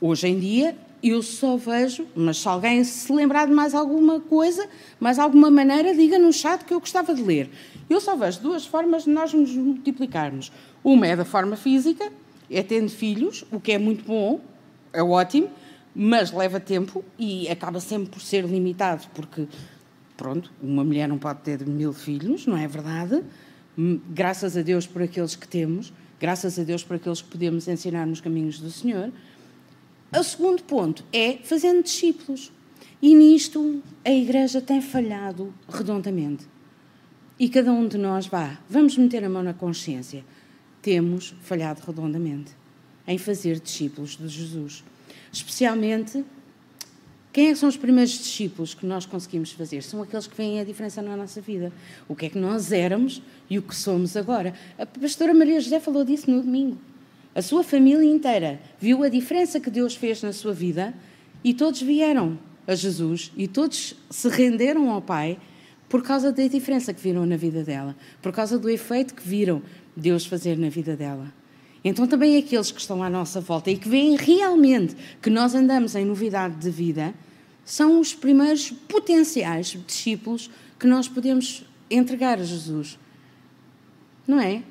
hoje 0.00 0.28
em 0.28 0.38
dia 0.38 0.76
eu 1.02 1.22
só 1.22 1.56
vejo, 1.56 2.06
mas 2.14 2.38
se 2.38 2.48
alguém 2.48 2.84
se 2.84 3.12
lembrar 3.12 3.46
de 3.46 3.52
mais 3.52 3.74
alguma 3.74 4.20
coisa, 4.20 4.68
mais 5.00 5.18
alguma 5.18 5.50
maneira, 5.50 5.94
diga 5.94 6.18
no 6.18 6.32
chat 6.32 6.64
que 6.64 6.72
eu 6.72 6.78
gostava 6.78 7.12
de 7.12 7.22
ler. 7.22 7.50
Eu 7.90 8.00
só 8.00 8.14
vejo 8.14 8.40
duas 8.40 8.64
formas 8.64 9.04
de 9.04 9.10
nós 9.10 9.32
nos 9.34 9.50
multiplicarmos. 9.54 10.52
Uma 10.84 11.06
é 11.08 11.16
da 11.16 11.24
forma 11.24 11.56
física, 11.56 12.12
é 12.48 12.62
tendo 12.62 12.88
filhos, 12.88 13.44
o 13.50 13.58
que 13.58 13.72
é 13.72 13.78
muito 13.78 14.04
bom, 14.04 14.40
é 14.92 15.02
ótimo, 15.02 15.50
mas 15.94 16.32
leva 16.32 16.60
tempo 16.60 17.04
e 17.18 17.48
acaba 17.48 17.80
sempre 17.80 18.10
por 18.10 18.20
ser 18.20 18.44
limitado, 18.44 19.04
porque, 19.14 19.46
pronto, 20.16 20.52
uma 20.62 20.84
mulher 20.84 21.08
não 21.08 21.18
pode 21.18 21.40
ter 21.40 21.66
mil 21.66 21.92
filhos, 21.92 22.46
não 22.46 22.56
é 22.56 22.68
verdade? 22.68 23.22
Hum, 23.76 24.00
graças 24.10 24.56
a 24.56 24.62
Deus 24.62 24.86
por 24.86 25.02
aqueles 25.02 25.34
que 25.34 25.48
temos, 25.48 25.92
graças 26.20 26.58
a 26.58 26.62
Deus 26.62 26.84
por 26.84 26.96
aqueles 26.96 27.20
que 27.20 27.28
podemos 27.28 27.66
ensinar 27.66 28.06
nos 28.06 28.20
caminhos 28.20 28.60
do 28.60 28.70
Senhor. 28.70 29.10
O 30.14 30.22
segundo 30.22 30.62
ponto 30.64 31.02
é 31.10 31.38
fazendo 31.38 31.82
discípulos. 31.82 32.52
E 33.00 33.14
nisto 33.14 33.82
a 34.04 34.10
Igreja 34.10 34.60
tem 34.60 34.82
falhado 34.82 35.52
redondamente. 35.68 36.46
E 37.38 37.48
cada 37.48 37.72
um 37.72 37.88
de 37.88 37.96
nós, 37.96 38.26
vá, 38.26 38.58
vamos 38.68 38.96
meter 38.96 39.24
a 39.24 39.28
mão 39.28 39.42
na 39.42 39.54
consciência. 39.54 40.22
Temos 40.82 41.34
falhado 41.40 41.80
redondamente 41.86 42.52
em 43.08 43.16
fazer 43.16 43.58
discípulos 43.58 44.16
de 44.16 44.28
Jesus. 44.28 44.84
Especialmente, 45.32 46.22
quem 47.32 47.48
é 47.48 47.52
que 47.52 47.58
são 47.58 47.68
os 47.68 47.78
primeiros 47.78 48.12
discípulos 48.12 48.74
que 48.74 48.84
nós 48.84 49.06
conseguimos 49.06 49.50
fazer? 49.52 49.82
São 49.82 50.02
aqueles 50.02 50.26
que 50.26 50.36
veem 50.36 50.60
a 50.60 50.64
diferença 50.64 51.00
na 51.00 51.16
nossa 51.16 51.40
vida. 51.40 51.72
O 52.06 52.14
que 52.14 52.26
é 52.26 52.28
que 52.28 52.38
nós 52.38 52.70
éramos 52.70 53.22
e 53.48 53.58
o 53.58 53.62
que 53.62 53.74
somos 53.74 54.14
agora. 54.14 54.54
A 54.78 54.84
pastora 54.84 55.32
Maria 55.32 55.58
José 55.58 55.80
falou 55.80 56.04
disso 56.04 56.30
no 56.30 56.42
domingo. 56.42 56.78
A 57.34 57.40
sua 57.40 57.62
família 57.62 58.04
inteira 58.04 58.60
viu 58.78 59.02
a 59.02 59.08
diferença 59.08 59.58
que 59.58 59.70
Deus 59.70 59.94
fez 59.94 60.22
na 60.22 60.32
sua 60.32 60.52
vida 60.52 60.94
e 61.42 61.54
todos 61.54 61.80
vieram 61.80 62.38
a 62.66 62.74
Jesus 62.74 63.32
e 63.36 63.48
todos 63.48 63.94
se 64.10 64.28
renderam 64.28 64.90
ao 64.90 65.00
Pai 65.00 65.38
por 65.88 66.02
causa 66.02 66.32
da 66.32 66.46
diferença 66.46 66.92
que 66.92 67.00
viram 67.00 67.26
na 67.26 67.36
vida 67.36 67.62
dela, 67.62 67.96
por 68.20 68.32
causa 68.32 68.58
do 68.58 68.68
efeito 68.68 69.14
que 69.14 69.26
viram 69.26 69.62
Deus 69.96 70.24
fazer 70.24 70.56
na 70.56 70.68
vida 70.68 70.96
dela. 70.96 71.32
Então, 71.84 72.06
também 72.06 72.36
aqueles 72.36 72.70
que 72.70 72.80
estão 72.80 73.02
à 73.02 73.10
nossa 73.10 73.40
volta 73.40 73.70
e 73.70 73.76
que 73.76 73.88
veem 73.88 74.16
realmente 74.16 74.96
que 75.20 75.28
nós 75.28 75.54
andamos 75.54 75.94
em 75.94 76.04
novidade 76.04 76.56
de 76.56 76.70
vida 76.70 77.12
são 77.64 78.00
os 78.00 78.14
primeiros 78.14 78.70
potenciais 78.70 79.76
discípulos 79.86 80.50
que 80.78 80.86
nós 80.86 81.08
podemos 81.08 81.64
entregar 81.90 82.38
a 82.38 82.44
Jesus. 82.44 82.98
Não 84.26 84.40
é? 84.40 84.62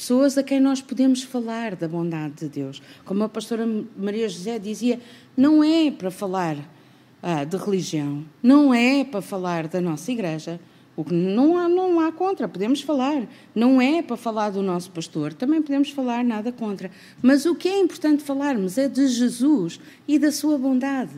Pessoas 0.00 0.38
a 0.38 0.42
quem 0.42 0.60
nós 0.60 0.80
podemos 0.80 1.22
falar 1.22 1.76
da 1.76 1.86
bondade 1.86 2.36
de 2.36 2.48
Deus. 2.48 2.80
Como 3.04 3.22
a 3.22 3.28
pastora 3.28 3.68
Maria 3.98 4.26
José 4.30 4.58
dizia, 4.58 4.98
não 5.36 5.62
é 5.62 5.90
para 5.90 6.10
falar 6.10 6.56
ah, 7.22 7.44
de 7.44 7.54
religião, 7.58 8.24
não 8.42 8.72
é 8.72 9.04
para 9.04 9.20
falar 9.20 9.68
da 9.68 9.78
nossa 9.78 10.10
igreja, 10.10 10.58
o 10.96 11.04
que 11.04 11.12
não 11.12 11.58
há, 11.58 11.68
não 11.68 12.00
há 12.00 12.10
contra, 12.10 12.48
podemos 12.48 12.80
falar. 12.80 13.28
Não 13.54 13.78
é 13.78 14.00
para 14.00 14.16
falar 14.16 14.48
do 14.48 14.62
nosso 14.62 14.90
pastor, 14.90 15.34
também 15.34 15.60
podemos 15.60 15.90
falar 15.90 16.24
nada 16.24 16.50
contra. 16.50 16.90
Mas 17.20 17.44
o 17.44 17.54
que 17.54 17.68
é 17.68 17.78
importante 17.78 18.22
falarmos 18.22 18.78
é 18.78 18.88
de 18.88 19.06
Jesus 19.06 19.78
e 20.08 20.18
da 20.18 20.32
sua 20.32 20.56
bondade. 20.56 21.12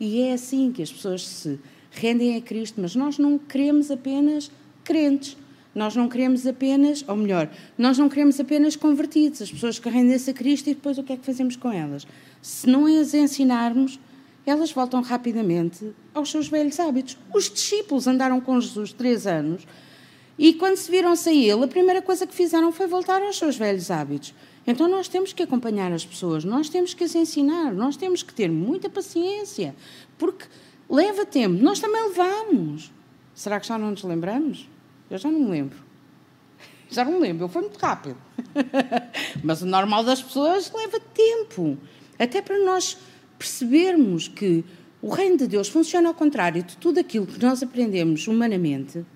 E 0.00 0.22
é 0.22 0.32
assim 0.32 0.72
que 0.72 0.82
as 0.82 0.92
pessoas 0.92 1.24
se 1.24 1.60
rendem 1.92 2.36
a 2.36 2.40
Cristo, 2.40 2.80
mas 2.80 2.96
nós 2.96 3.16
não 3.16 3.38
queremos 3.38 3.92
apenas 3.92 4.50
crentes. 4.82 5.36
Nós 5.74 5.96
não 5.96 6.08
queremos 6.08 6.46
apenas, 6.46 7.04
ou 7.08 7.16
melhor, 7.16 7.50
nós 7.76 7.98
não 7.98 8.08
queremos 8.08 8.38
apenas 8.38 8.76
convertidos, 8.76 9.42
as 9.42 9.50
pessoas 9.50 9.78
que 9.78 9.88
rendem-se 9.88 10.30
a 10.30 10.34
Cristo 10.34 10.70
e 10.70 10.74
depois 10.74 10.98
o 10.98 11.02
que 11.02 11.12
é 11.12 11.16
que 11.16 11.26
fazemos 11.26 11.56
com 11.56 11.72
elas? 11.72 12.06
Se 12.40 12.68
não 12.68 12.86
as 12.86 13.12
ensinarmos, 13.12 13.98
elas 14.46 14.70
voltam 14.70 15.00
rapidamente 15.02 15.92
aos 16.12 16.30
seus 16.30 16.48
velhos 16.48 16.78
hábitos. 16.78 17.16
Os 17.34 17.50
discípulos 17.50 18.06
andaram 18.06 18.40
com 18.40 18.60
Jesus 18.60 18.92
três 18.92 19.26
anos 19.26 19.66
e, 20.38 20.52
quando 20.54 20.76
se 20.76 20.90
viram 20.90 21.16
sair 21.16 21.50
ele, 21.50 21.64
a 21.64 21.68
primeira 21.68 22.02
coisa 22.02 22.26
que 22.26 22.34
fizeram 22.34 22.70
foi 22.72 22.86
voltar 22.86 23.22
aos 23.22 23.38
seus 23.38 23.56
velhos 23.56 23.90
hábitos. 23.90 24.34
Então, 24.66 24.88
nós 24.88 25.08
temos 25.08 25.32
que 25.32 25.42
acompanhar 25.42 25.92
as 25.92 26.04
pessoas, 26.04 26.44
nós 26.44 26.68
temos 26.68 26.94
que 26.94 27.04
as 27.04 27.14
ensinar, 27.14 27.72
nós 27.72 27.96
temos 27.96 28.22
que 28.22 28.34
ter 28.34 28.50
muita 28.50 28.88
paciência, 28.88 29.74
porque 30.18 30.46
leva 30.88 31.24
tempo. 31.24 31.62
Nós 31.62 31.80
também 31.80 32.02
levamos. 32.08 32.92
Será 33.34 33.60
que 33.60 33.66
já 33.66 33.78
não 33.78 33.90
nos 33.90 34.02
lembramos? 34.02 34.68
Eu 35.14 35.18
já 35.20 35.30
não 35.30 35.38
me 35.38 35.48
lembro. 35.48 35.78
Já 36.90 37.04
não 37.04 37.12
me 37.12 37.20
lembro, 37.20 37.44
eu 37.44 37.48
fui 37.48 37.62
muito 37.62 37.78
rápido. 37.78 38.16
Mas 39.44 39.62
o 39.62 39.66
normal 39.66 40.02
das 40.02 40.20
pessoas 40.20 40.72
leva 40.74 40.98
tempo. 40.98 41.78
Até 42.18 42.42
para 42.42 42.58
nós 42.64 42.98
percebermos 43.38 44.26
que 44.26 44.64
o 45.00 45.08
reino 45.08 45.36
de 45.36 45.46
Deus 45.46 45.68
funciona 45.68 46.08
ao 46.08 46.14
contrário 46.14 46.64
de 46.64 46.76
tudo 46.78 46.98
aquilo 46.98 47.28
que 47.28 47.40
nós 47.40 47.62
aprendemos 47.62 48.26
humanamente, 48.26 49.06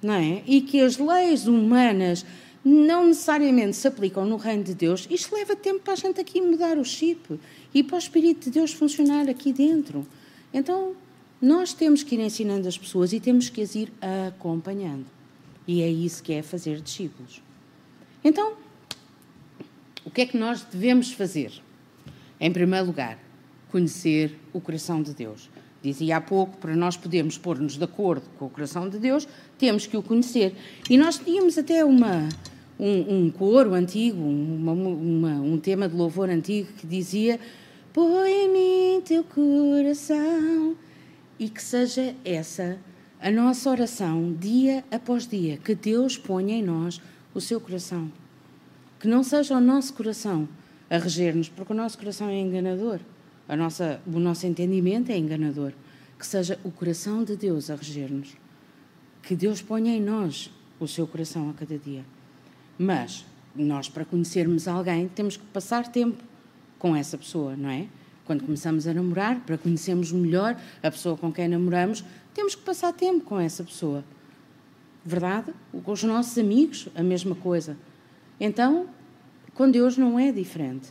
não 0.00 0.14
é? 0.14 0.44
E 0.46 0.60
que 0.60 0.80
as 0.80 0.96
leis 0.96 1.48
humanas 1.48 2.24
não 2.64 3.08
necessariamente 3.08 3.74
se 3.74 3.88
aplicam 3.88 4.24
no 4.24 4.36
reino 4.36 4.62
de 4.62 4.74
Deus, 4.74 5.08
isto 5.10 5.34
leva 5.34 5.56
tempo 5.56 5.80
para 5.80 5.94
a 5.94 5.96
gente 5.96 6.20
aqui 6.20 6.40
mudar 6.40 6.78
o 6.78 6.84
chip 6.84 7.40
e 7.74 7.82
para 7.82 7.96
o 7.96 7.98
Espírito 7.98 8.44
de 8.44 8.50
Deus 8.52 8.72
funcionar 8.72 9.28
aqui 9.28 9.52
dentro. 9.52 10.06
Então, 10.54 10.94
nós 11.42 11.72
temos 11.72 12.04
que 12.04 12.14
ir 12.14 12.20
ensinando 12.20 12.68
as 12.68 12.78
pessoas 12.78 13.12
e 13.12 13.18
temos 13.18 13.48
que 13.48 13.60
as 13.60 13.74
ir 13.74 13.92
acompanhando. 14.28 15.15
E 15.66 15.82
é 15.82 15.88
isso 15.88 16.22
que 16.22 16.32
é 16.32 16.42
fazer 16.42 16.80
discípulos. 16.80 17.42
Então, 18.22 18.54
o 20.04 20.10
que 20.10 20.22
é 20.22 20.26
que 20.26 20.36
nós 20.36 20.62
devemos 20.62 21.12
fazer? 21.12 21.52
Em 22.40 22.52
primeiro 22.52 22.86
lugar, 22.86 23.18
conhecer 23.70 24.38
o 24.52 24.60
coração 24.60 25.02
de 25.02 25.12
Deus. 25.12 25.50
Dizia 25.82 26.16
há 26.16 26.20
pouco, 26.20 26.56
para 26.58 26.74
nós 26.74 26.96
podermos 26.96 27.38
pôr-nos 27.38 27.76
de 27.76 27.84
acordo 27.84 28.24
com 28.38 28.46
o 28.46 28.50
coração 28.50 28.88
de 28.88 28.98
Deus, 28.98 29.28
temos 29.58 29.86
que 29.86 29.96
o 29.96 30.02
conhecer. 30.02 30.54
E 30.88 30.96
nós 30.96 31.18
tínhamos 31.18 31.58
até 31.58 31.84
uma, 31.84 32.28
um, 32.78 33.26
um 33.26 33.30
coro 33.30 33.74
antigo, 33.74 34.20
uma, 34.20 34.72
uma, 34.72 35.34
um 35.40 35.58
tema 35.58 35.88
de 35.88 35.94
louvor 35.94 36.28
antigo 36.28 36.72
que 36.72 36.86
dizia: 36.86 37.38
Põe 37.92 38.30
em 38.30 38.48
mim 38.48 39.02
teu 39.02 39.24
coração. 39.24 40.76
E 41.38 41.48
que 41.50 41.62
seja 41.62 42.14
essa 42.24 42.78
a 43.20 43.30
nossa 43.30 43.70
oração, 43.70 44.32
dia 44.34 44.84
após 44.90 45.26
dia, 45.26 45.56
que 45.56 45.74
Deus 45.74 46.18
ponha 46.18 46.56
em 46.56 46.62
nós 46.62 47.00
o 47.34 47.40
seu 47.40 47.60
coração. 47.60 48.10
Que 49.00 49.08
não 49.08 49.22
seja 49.22 49.56
o 49.56 49.60
nosso 49.60 49.94
coração 49.94 50.48
a 50.88 50.98
reger-nos, 50.98 51.48
porque 51.48 51.72
o 51.72 51.76
nosso 51.76 51.98
coração 51.98 52.28
é 52.28 52.38
enganador. 52.38 53.00
A 53.48 53.56
nossa, 53.56 54.00
o 54.06 54.18
nosso 54.18 54.46
entendimento 54.46 55.10
é 55.10 55.18
enganador. 55.18 55.72
Que 56.18 56.26
seja 56.26 56.58
o 56.64 56.70
coração 56.70 57.24
de 57.24 57.36
Deus 57.36 57.70
a 57.70 57.76
reger-nos. 57.76 58.36
Que 59.22 59.34
Deus 59.34 59.60
ponha 59.62 59.94
em 59.94 60.00
nós 60.00 60.50
o 60.78 60.86
seu 60.86 61.06
coração 61.06 61.50
a 61.50 61.54
cada 61.54 61.78
dia. 61.78 62.04
Mas 62.78 63.24
nós, 63.54 63.88
para 63.88 64.04
conhecermos 64.04 64.68
alguém, 64.68 65.08
temos 65.08 65.36
que 65.36 65.44
passar 65.46 65.88
tempo 65.90 66.22
com 66.78 66.94
essa 66.94 67.16
pessoa, 67.16 67.56
não 67.56 67.70
é? 67.70 67.86
Quando 68.26 68.44
começamos 68.44 68.86
a 68.88 68.92
namorar, 68.92 69.40
para 69.46 69.56
conhecermos 69.56 70.10
melhor 70.10 70.60
a 70.82 70.90
pessoa 70.90 71.16
com 71.16 71.32
quem 71.32 71.48
namoramos, 71.48 72.04
temos 72.34 72.54
que 72.54 72.62
passar 72.62 72.92
tempo 72.92 73.24
com 73.24 73.38
essa 73.38 73.62
pessoa. 73.62 74.04
Verdade? 75.04 75.54
Com 75.84 75.92
os 75.92 76.02
nossos 76.02 76.36
amigos, 76.36 76.88
a 76.94 77.02
mesma 77.02 77.36
coisa. 77.36 77.76
Então, 78.40 78.88
com 79.54 79.70
Deus 79.70 79.96
não 79.96 80.18
é 80.18 80.32
diferente. 80.32 80.88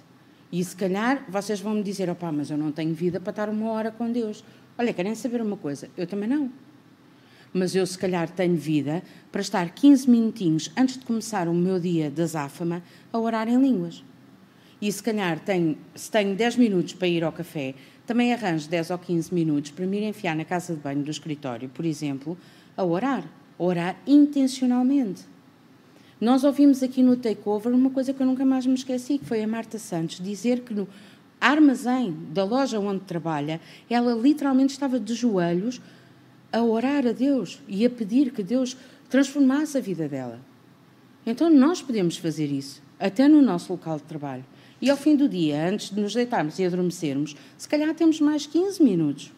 E 0.52 0.63
se 0.63 0.76
calhar 0.76 1.26
vocês 1.28 1.60
vão 1.60 1.74
me 1.74 1.84
dizer: 1.84 2.10
opá, 2.10 2.32
mas 2.32 2.50
eu 2.50 2.58
não 2.58 2.71
tenho 2.71 2.93
vida 2.93 3.19
para 3.19 3.32
estar 3.32 3.50
uma 3.50 3.69
hora 3.69 3.91
com 3.91 4.10
Deus. 4.10 4.43
Olha, 4.78 4.93
querem 4.93 5.13
saber 5.13 5.41
uma 5.41 5.58
coisa? 5.58 5.89
Eu 5.98 6.08
também 6.08 6.30
não. 6.30 6.50
Mas 7.54 7.76
eu, 7.76 7.86
se 7.86 7.98
calhar, 7.98 8.30
tenho 8.30 8.56
vida 8.56 9.04
para 9.32 9.41
estar 9.41 9.69
15 9.69 10.10
minutinhos 10.10 10.71
antes 10.78 10.98
de 10.98 11.06
começar 11.06 11.48
o 11.48 11.54
meu 11.54 11.80
dia 11.80 12.10
de 12.10 12.21
azáfama 12.21 12.82
a 13.12 13.19
orar 13.19 13.50
em 13.50 13.62
línguas. 13.62 14.04
E 14.86 14.91
se 14.91 15.02
calhar, 15.02 15.39
tenho, 15.39 15.76
se 15.95 16.12
tenho 16.12 16.36
10 16.36 16.58
minutos 16.58 16.93
para 16.93 17.08
ir 17.08 17.24
ao 17.24 17.32
café, 17.32 17.74
também 18.06 18.32
arranje 18.32 18.69
10 18.69 18.91
ou 18.91 19.00
15 19.00 19.34
minutos 19.34 19.71
para 19.71 19.84
me 19.88 19.98
ir 19.98 20.04
enfiar 20.04 20.36
na 20.36 20.45
casa 20.45 20.76
de 20.76 20.80
banho 20.80 21.02
do 21.02 21.10
escritório, 21.10 21.67
por 21.69 21.84
exemplo, 21.86 22.38
a 22.78 22.84
orar. 22.84 23.24
Orar 23.58 23.98
intencionalmente. 24.06 25.24
Nós 26.21 26.43
ouvimos 26.43 26.84
aqui 26.84 27.02
no 27.02 27.17
Takeover 27.17 27.74
uma 27.74 27.89
coisa 27.89 28.13
que 28.13 28.21
eu 28.21 28.28
nunca 28.28 28.45
mais 28.45 28.67
me 28.67 28.76
esqueci, 28.76 29.17
que 29.17 29.26
foi 29.26 29.41
a 29.41 29.48
Marta 29.48 29.80
Santos 29.80 30.21
dizer 30.24 30.60
que 30.60 30.71
no 30.71 30.88
armazém 31.41 32.15
da 32.32 32.43
loja 32.43 32.80
onde 32.80 33.06
trabalha, 33.06 33.60
ela 33.89 34.13
literalmente 34.13 34.74
estava 34.74 35.00
de 35.00 35.15
joelhos 35.15 35.82
a 36.54 36.62
orar 36.62 37.08
a 37.08 37.12
Deus 37.12 37.60
e 37.67 37.84
a 37.88 37.89
pedir 37.89 38.32
que 38.32 38.43
Deus 38.43 38.78
transformasse 39.10 39.80
a 39.80 39.82
vida 39.82 40.08
dela. 40.08 40.39
Então 41.26 41.50
nós 41.50 41.82
podemos 41.82 42.17
fazer 42.17 42.52
isso, 42.52 42.84
até 43.00 43.28
no 43.28 43.41
nosso 43.41 43.74
local 43.74 43.98
de 43.98 44.04
trabalho. 44.04 44.45
E 44.81 44.89
ao 44.89 44.97
fim 44.97 45.15
do 45.15 45.29
dia, 45.29 45.69
antes 45.69 45.89
de 45.89 45.99
nos 46.01 46.13
deitarmos 46.13 46.59
e 46.59 46.65
adormecermos, 46.65 47.35
se 47.57 47.67
calhar 47.67 47.93
temos 47.95 48.19
mais 48.19 48.45
15 48.45 48.83
minutos. 48.83 49.31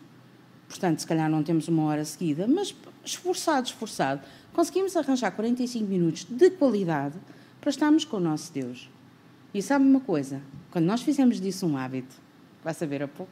Portanto, 0.67 0.99
se 0.99 1.07
calhar 1.07 1.29
não 1.29 1.43
temos 1.43 1.67
uma 1.67 1.83
hora 1.83 2.03
seguida, 2.03 2.47
mas 2.47 2.75
esforçado, 3.05 3.67
esforçado, 3.67 4.21
conseguimos 4.51 4.95
arranjar 4.97 5.31
45 5.31 5.85
minutos 5.85 6.23
de 6.25 6.49
qualidade 6.49 7.17
para 7.61 7.69
estarmos 7.69 8.03
com 8.03 8.17
o 8.17 8.19
nosso 8.19 8.51
Deus. 8.51 8.89
E 9.53 9.61
sabe 9.61 9.85
uma 9.85 9.99
coisa? 9.99 10.41
Quando 10.71 10.85
nós 10.85 11.01
fizemos 11.01 11.39
disso 11.39 11.65
um 11.65 11.77
hábito, 11.77 12.15
vai 12.63 12.73
saber 12.73 13.01
a 13.01 13.07
pouco? 13.07 13.31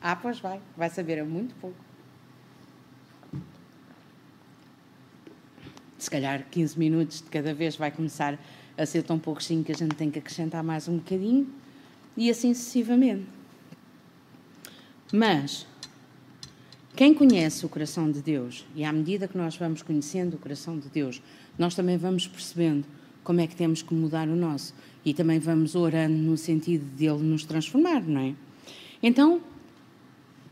Ah, 0.00 0.16
pois 0.16 0.38
vai, 0.38 0.60
vai 0.76 0.88
saber 0.88 1.18
a 1.18 1.24
muito 1.24 1.54
pouco. 1.56 1.76
Se 5.98 6.10
calhar 6.10 6.46
15 6.50 6.78
minutos 6.78 7.20
de 7.20 7.28
cada 7.28 7.52
vez 7.52 7.76
vai 7.76 7.90
começar 7.90 8.38
a 8.80 8.86
ser 8.86 9.02
tão 9.02 9.18
pouquinho 9.18 9.62
que 9.62 9.72
a 9.72 9.74
gente 9.74 9.94
tem 9.94 10.10
que 10.10 10.18
acrescentar 10.18 10.64
mais 10.64 10.88
um 10.88 10.96
bocadinho 10.96 11.46
e 12.16 12.30
assim 12.30 12.54
sucessivamente. 12.54 13.26
Mas 15.12 15.66
quem 16.96 17.12
conhece 17.12 17.66
o 17.66 17.68
coração 17.68 18.10
de 18.10 18.22
Deus, 18.22 18.66
e 18.74 18.82
à 18.82 18.92
medida 18.92 19.28
que 19.28 19.36
nós 19.36 19.56
vamos 19.56 19.82
conhecendo 19.82 20.34
o 20.34 20.38
coração 20.38 20.78
de 20.78 20.88
Deus, 20.88 21.20
nós 21.58 21.74
também 21.74 21.98
vamos 21.98 22.26
percebendo 22.26 22.86
como 23.22 23.40
é 23.40 23.46
que 23.46 23.54
temos 23.54 23.82
que 23.82 23.92
mudar 23.92 24.28
o 24.28 24.36
nosso 24.36 24.74
e 25.04 25.12
também 25.12 25.38
vamos 25.38 25.74
orando 25.74 26.16
no 26.16 26.36
sentido 26.38 26.84
de 26.96 27.06
Ele 27.06 27.22
nos 27.22 27.44
transformar, 27.44 28.02
não 28.02 28.20
é? 28.20 28.34
Então, 29.02 29.42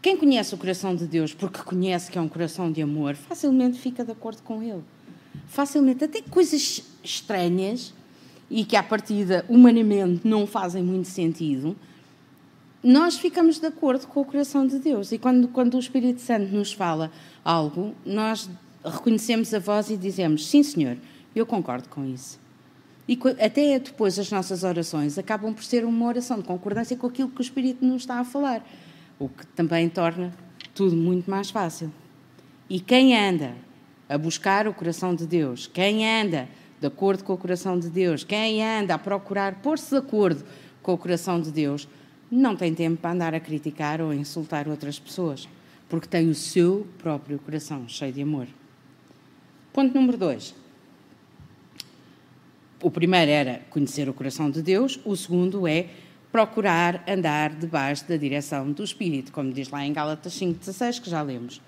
quem 0.02 0.16
conhece 0.16 0.54
o 0.54 0.58
coração 0.58 0.94
de 0.94 1.06
Deus 1.06 1.32
porque 1.32 1.62
conhece 1.62 2.10
que 2.10 2.18
é 2.18 2.20
um 2.20 2.28
coração 2.28 2.70
de 2.70 2.82
amor, 2.82 3.14
facilmente 3.14 3.78
fica 3.78 4.04
de 4.04 4.12
acordo 4.12 4.42
com 4.42 4.62
Ele. 4.62 4.84
Facilmente, 5.46 6.04
até 6.04 6.20
coisas 6.20 6.84
estranhas 7.02 7.94
e 8.50 8.64
que 8.64 8.76
à 8.76 8.82
partida 8.82 9.44
humanamente 9.48 10.26
não 10.26 10.46
fazem 10.46 10.82
muito 10.82 11.08
sentido, 11.08 11.76
nós 12.82 13.18
ficamos 13.18 13.58
de 13.58 13.66
acordo 13.66 14.06
com 14.06 14.20
o 14.20 14.24
coração 14.24 14.66
de 14.66 14.78
Deus. 14.78 15.12
E 15.12 15.18
quando, 15.18 15.48
quando 15.48 15.74
o 15.74 15.78
Espírito 15.78 16.20
Santo 16.20 16.52
nos 16.54 16.72
fala 16.72 17.10
algo, 17.44 17.94
nós 18.06 18.48
reconhecemos 18.84 19.52
a 19.52 19.58
voz 19.58 19.90
e 19.90 19.96
dizemos: 19.96 20.46
Sim, 20.46 20.62
Senhor, 20.62 20.96
eu 21.34 21.44
concordo 21.44 21.88
com 21.88 22.04
isso. 22.04 22.38
E 23.08 23.18
até 23.42 23.78
depois 23.78 24.18
as 24.18 24.30
nossas 24.30 24.64
orações 24.64 25.18
acabam 25.18 25.54
por 25.54 25.64
ser 25.64 25.84
uma 25.84 26.06
oração 26.06 26.38
de 26.38 26.44
concordância 26.44 26.96
com 26.96 27.06
aquilo 27.06 27.30
que 27.30 27.40
o 27.40 27.42
Espírito 27.42 27.84
nos 27.84 28.02
está 28.02 28.20
a 28.20 28.24
falar, 28.24 28.62
o 29.18 29.28
que 29.28 29.46
também 29.48 29.88
torna 29.88 30.32
tudo 30.74 30.94
muito 30.94 31.30
mais 31.30 31.50
fácil. 31.50 31.90
E 32.68 32.78
quem 32.80 33.16
anda 33.16 33.54
a 34.08 34.18
buscar 34.18 34.68
o 34.68 34.74
coração 34.74 35.14
de 35.14 35.26
Deus, 35.26 35.66
quem 35.66 36.06
anda 36.06 36.48
de 36.80 36.86
acordo 36.86 37.24
com 37.24 37.32
o 37.32 37.38
coração 37.38 37.78
de 37.78 37.88
Deus, 37.88 38.24
quem 38.24 38.64
anda 38.64 38.94
a 38.94 38.98
procurar 38.98 39.56
pôr-se 39.56 39.90
de 39.90 39.96
acordo 39.96 40.44
com 40.82 40.92
o 40.92 40.98
coração 40.98 41.40
de 41.40 41.50
Deus, 41.50 41.88
não 42.30 42.54
tem 42.54 42.74
tempo 42.74 43.00
para 43.00 43.12
andar 43.12 43.34
a 43.34 43.40
criticar 43.40 44.00
ou 44.00 44.10
a 44.10 44.14
insultar 44.14 44.68
outras 44.68 44.98
pessoas, 44.98 45.48
porque 45.88 46.06
tem 46.06 46.28
o 46.28 46.34
seu 46.34 46.86
próprio 46.98 47.38
coração 47.38 47.88
cheio 47.88 48.12
de 48.12 48.22
amor. 48.22 48.46
Ponto 49.72 49.94
número 49.94 50.18
dois. 50.18 50.54
O 52.80 52.90
primeiro 52.90 53.30
era 53.30 53.60
conhecer 53.70 54.08
o 54.08 54.14
coração 54.14 54.50
de 54.50 54.62
Deus, 54.62 55.00
o 55.04 55.16
segundo 55.16 55.66
é 55.66 55.88
procurar 56.30 57.02
andar 57.08 57.50
debaixo 57.50 58.06
da 58.08 58.16
direção 58.16 58.70
do 58.70 58.84
Espírito, 58.84 59.32
como 59.32 59.52
diz 59.52 59.68
lá 59.70 59.84
em 59.84 59.92
Gálatas 59.92 60.34
5,16, 60.34 61.00
que 61.00 61.10
já 61.10 61.22
lemos. 61.22 61.60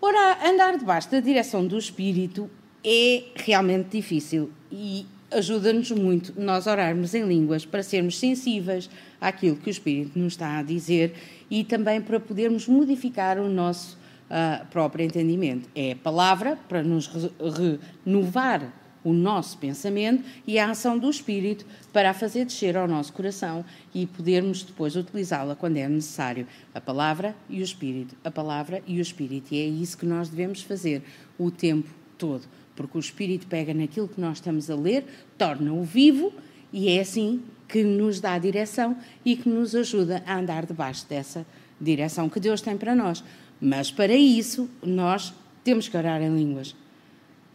Ora, 0.00 0.48
andar 0.48 0.78
debaixo 0.78 1.10
da 1.10 1.20
direção 1.20 1.66
do 1.66 1.78
Espírito 1.78 2.50
é 2.84 3.24
realmente 3.36 3.90
difícil 3.96 4.50
e 4.70 5.06
ajuda-nos 5.30 5.90
muito 5.90 6.32
nós 6.40 6.66
orarmos 6.66 7.14
em 7.14 7.26
línguas 7.26 7.64
para 7.64 7.82
sermos 7.82 8.18
sensíveis 8.18 8.88
àquilo 9.20 9.56
que 9.56 9.68
o 9.68 9.70
Espírito 9.70 10.18
nos 10.18 10.34
está 10.34 10.58
a 10.58 10.62
dizer 10.62 11.14
e 11.50 11.64
também 11.64 12.00
para 12.00 12.18
podermos 12.18 12.66
modificar 12.66 13.38
o 13.38 13.48
nosso 13.48 13.98
uh, 14.30 14.66
próprio 14.66 15.04
entendimento. 15.04 15.68
É 15.74 15.92
a 15.92 15.96
palavra 15.96 16.58
para 16.68 16.82
nos 16.82 17.06
re 17.06 17.78
renovar 18.04 18.72
o 19.04 19.12
nosso 19.12 19.56
pensamento 19.58 20.24
e 20.46 20.58
a 20.58 20.70
ação 20.70 20.98
do 20.98 21.08
Espírito 21.08 21.64
para 21.92 22.10
a 22.10 22.14
fazer 22.14 22.44
descer 22.44 22.76
ao 22.76 22.88
nosso 22.88 23.12
coração 23.12 23.64
e 23.94 24.06
podermos 24.06 24.62
depois 24.62 24.96
utilizá-la 24.96 25.54
quando 25.54 25.76
é 25.76 25.88
necessário. 25.88 26.46
A 26.74 26.80
palavra 26.80 27.34
e 27.48 27.60
o 27.60 27.64
Espírito, 27.64 28.14
a 28.24 28.30
palavra 28.30 28.82
e 28.86 28.98
o 28.98 29.00
Espírito. 29.00 29.54
E 29.54 29.60
é 29.60 29.66
isso 29.66 29.96
que 29.96 30.04
nós 30.04 30.28
devemos 30.28 30.62
fazer 30.62 31.02
o 31.38 31.50
tempo 31.50 31.88
todo, 32.18 32.42
porque 32.78 32.96
o 32.96 33.00
Espírito 33.00 33.48
pega 33.48 33.74
naquilo 33.74 34.06
que 34.06 34.20
nós 34.20 34.38
estamos 34.38 34.70
a 34.70 34.76
ler, 34.76 35.04
torna-o 35.36 35.82
vivo 35.82 36.32
e 36.72 36.88
é 36.88 37.00
assim 37.00 37.42
que 37.66 37.82
nos 37.82 38.20
dá 38.20 38.34
a 38.34 38.38
direção 38.38 38.96
e 39.24 39.34
que 39.34 39.48
nos 39.48 39.74
ajuda 39.74 40.22
a 40.24 40.38
andar 40.38 40.64
debaixo 40.64 41.04
dessa 41.08 41.44
direção 41.80 42.28
que 42.28 42.38
Deus 42.38 42.60
tem 42.60 42.76
para 42.78 42.94
nós. 42.94 43.24
Mas 43.60 43.90
para 43.90 44.14
isso, 44.14 44.70
nós 44.80 45.34
temos 45.64 45.88
que 45.88 45.96
orar 45.96 46.22
em 46.22 46.32
línguas. 46.32 46.76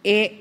É 0.03 0.33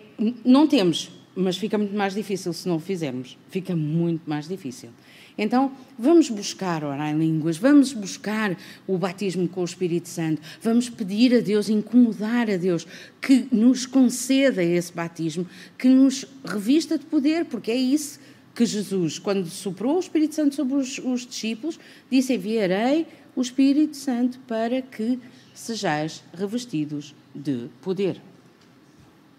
não 0.45 0.67
temos, 0.67 1.13
mas 1.35 1.57
fica 1.57 1.79
muito 1.79 1.95
mais 1.95 2.15
difícil 2.15 2.53
se 2.53 2.69
não 2.69 2.77
o 2.77 2.81
fizermos. 2.81 3.39
Fica 3.51 3.75
muito 3.75 4.29
mais 4.29 4.49
difícil. 4.49 4.91
Então, 5.37 5.73
vamos 5.99 6.29
buscar 6.29 6.85
orar 6.85 7.11
em 7.11 7.19
línguas, 7.19 7.57
vamos 7.57 7.93
buscar 7.93 8.57
o 8.87 8.99
batismo 8.99 9.49
com 9.49 9.63
o 9.63 9.65
Espírito 9.65 10.09
Santo, 10.09 10.43
vamos 10.61 10.91
pedir 10.91 11.35
a 11.35 11.41
Deus, 11.41 11.71
incomodar 11.71 12.51
a 12.51 12.57
Deus 12.57 12.87
que 13.21 13.49
nos 13.51 13.87
conceda 13.87 14.63
esse 14.63 14.93
batismo, 14.93 15.47
que 15.79 15.89
nos 15.89 16.27
revista 16.45 16.99
de 16.99 17.07
poder, 17.07 17.47
porque 17.47 17.71
é 17.71 17.77
isso 17.77 18.21
que 18.55 18.67
Jesus, 18.67 19.19
quando 19.19 19.47
soprou 19.47 19.97
o 19.97 20.01
Espírito 20.01 20.35
Santo 20.35 20.55
sobre 20.55 20.75
os, 20.75 20.99
os 20.99 21.27
discípulos, 21.27 21.81
disse: 22.11 22.35
Enviarei 22.35 23.07
o 23.35 23.41
Espírito 23.41 23.97
Santo 23.97 24.39
para 24.41 24.83
que 24.83 25.19
sejais 25.55 26.23
revestidos 26.35 27.15
de 27.35 27.69
poder. 27.81 28.21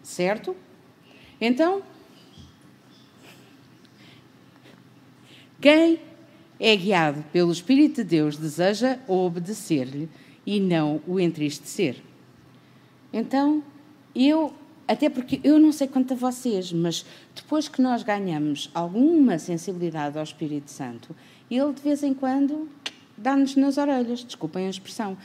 Certo? 0.01 0.56
Então, 1.45 1.82
quem 5.60 5.99
é 6.58 6.73
guiado 6.73 7.21
pelo 7.34 7.51
Espírito 7.51 7.95
de 7.95 8.06
Deus 8.06 8.38
deseja 8.38 8.97
obedecer-lhe 9.10 10.08
e 10.45 10.62
não 10.62 11.01
o 11.06 11.19
entristecer. 11.19 11.97
Então, 13.12 13.62
eu, 14.15 14.53
até 14.88 15.10
porque 15.10 15.41
eu 15.43 15.60
não 15.60 15.73
sei 15.73 15.86
quanto 15.86 16.13
a 16.13 16.15
vocês, 16.15 16.71
mas 16.71 17.06
depois 17.36 17.67
que 17.67 17.82
nós 17.82 18.03
ganhamos 18.03 18.71
alguma 18.73 19.38
sensibilidade 19.38 20.17
ao 20.17 20.23
Espírito 20.23 20.71
Santo, 20.71 21.13
ele 21.51 21.73
de 21.73 21.82
vez 21.82 22.03
em 22.03 22.13
quando 22.13 22.69
dá-nos 23.17 23.58
nas 23.58 23.77
orelhas, 23.77 24.23
desculpem 24.23 24.67
a 24.67 24.69
expressão. 24.69 25.17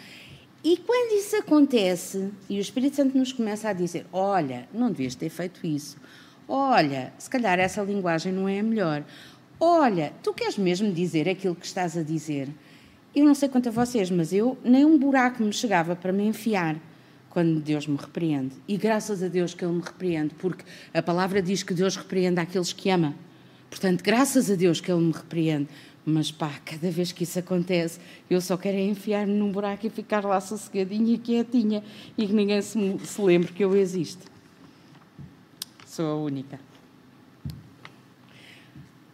E 0.62 0.76
quando 0.76 1.12
isso 1.12 1.36
acontece 1.36 2.30
e 2.48 2.58
o 2.58 2.60
Espírito 2.60 2.96
Santo 2.96 3.16
nos 3.16 3.32
começa 3.32 3.68
a 3.68 3.72
dizer: 3.72 4.06
Olha, 4.12 4.68
não 4.72 4.90
devias 4.90 5.14
ter 5.14 5.28
feito 5.28 5.66
isso. 5.66 5.96
Olha, 6.48 7.12
se 7.18 7.30
calhar 7.30 7.58
essa 7.58 7.82
linguagem 7.82 8.32
não 8.32 8.48
é 8.48 8.58
a 8.58 8.62
melhor. 8.62 9.04
Olha, 9.60 10.12
tu 10.22 10.32
queres 10.32 10.56
mesmo 10.56 10.92
dizer 10.92 11.28
aquilo 11.28 11.54
que 11.54 11.66
estás 11.66 11.96
a 11.96 12.02
dizer? 12.02 12.48
Eu 13.14 13.24
não 13.24 13.34
sei 13.34 13.48
quanto 13.48 13.68
a 13.68 13.72
vocês, 13.72 14.10
mas 14.10 14.32
eu 14.32 14.56
nem 14.64 14.84
um 14.84 14.98
buraco 14.98 15.42
me 15.42 15.52
chegava 15.52 15.94
para 15.94 16.12
me 16.12 16.24
enfiar 16.24 16.76
quando 17.30 17.60
Deus 17.60 17.86
me 17.86 17.96
repreende. 17.96 18.54
E 18.66 18.76
graças 18.76 19.22
a 19.22 19.28
Deus 19.28 19.54
que 19.54 19.64
Ele 19.64 19.74
me 19.74 19.82
repreende, 19.82 20.34
porque 20.38 20.64
a 20.92 21.02
palavra 21.02 21.42
diz 21.42 21.62
que 21.62 21.74
Deus 21.74 21.96
repreende 21.96 22.40
aqueles 22.40 22.72
que 22.72 22.90
ama. 22.90 23.14
Portanto, 23.70 24.02
graças 24.02 24.50
a 24.50 24.54
Deus 24.54 24.80
que 24.80 24.90
Ele 24.90 25.02
me 25.02 25.12
repreende. 25.12 25.68
Mas 26.10 26.32
pá, 26.32 26.58
cada 26.64 26.90
vez 26.90 27.12
que 27.12 27.24
isso 27.24 27.38
acontece, 27.38 28.00
eu 28.30 28.40
só 28.40 28.56
quero 28.56 28.78
é 28.78 28.80
enfiar-me 28.80 29.34
num 29.34 29.52
buraco 29.52 29.86
e 29.86 29.90
ficar 29.90 30.24
lá 30.24 30.40
sossegadinha 30.40 31.14
e 31.14 31.18
quietinha 31.18 31.84
e 32.16 32.26
que 32.26 32.32
ninguém 32.32 32.62
se, 32.62 32.98
se 33.04 33.20
lembre 33.20 33.52
que 33.52 33.62
eu 33.62 33.76
existo. 33.76 34.26
Sou 35.84 36.06
a 36.06 36.14
única. 36.14 36.58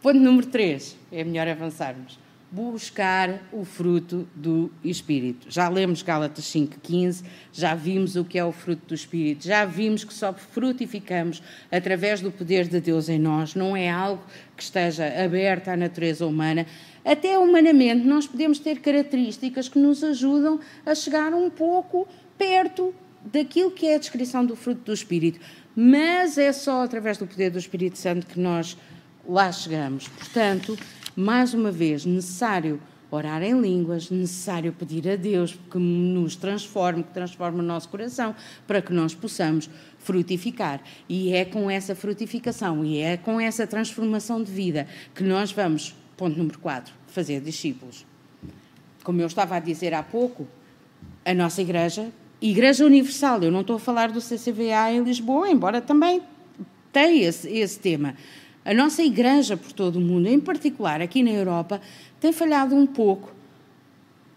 Ponto 0.01 0.17
número 0.17 0.47
3. 0.47 0.95
É 1.11 1.25
melhor 1.25 1.49
avançarmos. 1.49 2.17
Buscar 2.51 3.41
o 3.51 3.65
fruto 3.65 4.27
do 4.33 4.71
Espírito. 4.83 5.47
Já 5.49 5.67
lemos 5.67 6.01
Gálatas 6.01 6.45
5,15, 6.45 7.23
já 7.51 7.75
vimos 7.75 8.15
o 8.15 8.23
que 8.23 8.37
é 8.37 8.45
o 8.45 8.51
fruto 8.51 8.87
do 8.87 8.95
Espírito, 8.95 9.45
já 9.45 9.65
vimos 9.65 10.03
que 10.03 10.13
só 10.13 10.33
frutificamos 10.33 11.41
através 11.71 12.21
do 12.21 12.31
poder 12.31 12.67
de 12.67 12.79
Deus 12.79 13.09
em 13.09 13.19
nós, 13.19 13.55
não 13.55 13.75
é 13.75 13.89
algo 13.89 14.23
que 14.55 14.63
esteja 14.63 15.05
aberto 15.23 15.67
à 15.67 15.75
natureza 15.75 16.25
humana. 16.25 16.65
Até 17.03 17.37
humanamente, 17.37 18.05
nós 18.07 18.25
podemos 18.25 18.57
ter 18.59 18.79
características 18.79 19.67
que 19.67 19.77
nos 19.77 20.03
ajudam 20.03 20.59
a 20.85 20.95
chegar 20.95 21.33
um 21.33 21.49
pouco 21.49 22.07
perto 22.37 22.93
daquilo 23.23 23.71
que 23.71 23.87
é 23.87 23.95
a 23.95 23.99
descrição 23.99 24.45
do 24.45 24.55
fruto 24.55 24.81
do 24.81 24.93
Espírito, 24.93 25.39
mas 25.75 26.37
é 26.37 26.53
só 26.53 26.83
através 26.83 27.17
do 27.17 27.27
poder 27.27 27.49
do 27.49 27.59
Espírito 27.59 27.97
Santo 27.97 28.27
que 28.27 28.39
nós 28.39 28.77
lá 29.27 29.51
chegamos. 29.51 30.07
Portanto, 30.07 30.77
mais 31.15 31.53
uma 31.53 31.71
vez, 31.71 32.05
necessário 32.05 32.81
orar 33.09 33.41
em 33.43 33.59
línguas, 33.59 34.09
necessário 34.09 34.73
pedir 34.73 35.07
a 35.09 35.15
Deus 35.15 35.57
que 35.71 35.77
nos 35.77 36.35
transforme, 36.35 37.03
que 37.03 37.13
transforme 37.13 37.59
o 37.59 37.63
nosso 37.63 37.87
coração, 37.89 38.35
para 38.67 38.81
que 38.81 38.91
nós 38.91 39.13
possamos 39.13 39.69
frutificar. 39.99 40.81
E 41.07 41.33
é 41.33 41.45
com 41.45 41.69
essa 41.69 41.95
frutificação 41.95 42.83
e 42.83 42.97
é 42.97 43.17
com 43.17 43.39
essa 43.39 43.65
transformação 43.65 44.43
de 44.43 44.51
vida 44.51 44.87
que 45.13 45.23
nós 45.23 45.51
vamos, 45.51 45.95
ponto 46.17 46.37
número 46.37 46.59
4, 46.59 46.93
fazer 47.07 47.39
discípulos. 47.41 48.05
Como 49.03 49.21
eu 49.21 49.27
estava 49.27 49.55
a 49.55 49.59
dizer 49.59 49.93
há 49.93 50.03
pouco, 50.03 50.47
a 51.23 51.33
nossa 51.33 51.61
igreja, 51.61 52.11
Igreja 52.41 52.85
Universal, 52.85 53.43
eu 53.43 53.51
não 53.51 53.61
estou 53.61 53.77
a 53.77 53.79
falar 53.79 54.11
do 54.11 54.19
CCVA 54.19 54.91
em 54.91 55.03
Lisboa, 55.03 55.49
embora 55.49 55.81
também 55.81 56.21
tenha 56.91 57.27
esse, 57.27 57.49
esse 57.49 57.79
tema. 57.79 58.15
A 58.65 58.73
nossa 58.73 59.03
igreja 59.03 59.55
por 59.55 59.71
todo 59.71 59.97
o 59.97 60.01
mundo, 60.01 60.27
em 60.27 60.39
particular 60.39 60.99
aqui 60.99 61.21
na 61.21 61.29
Europa, 61.29 61.79
tem 62.19 62.33
falhado 62.33 62.75
um 62.75 62.87
pouco. 62.87 63.31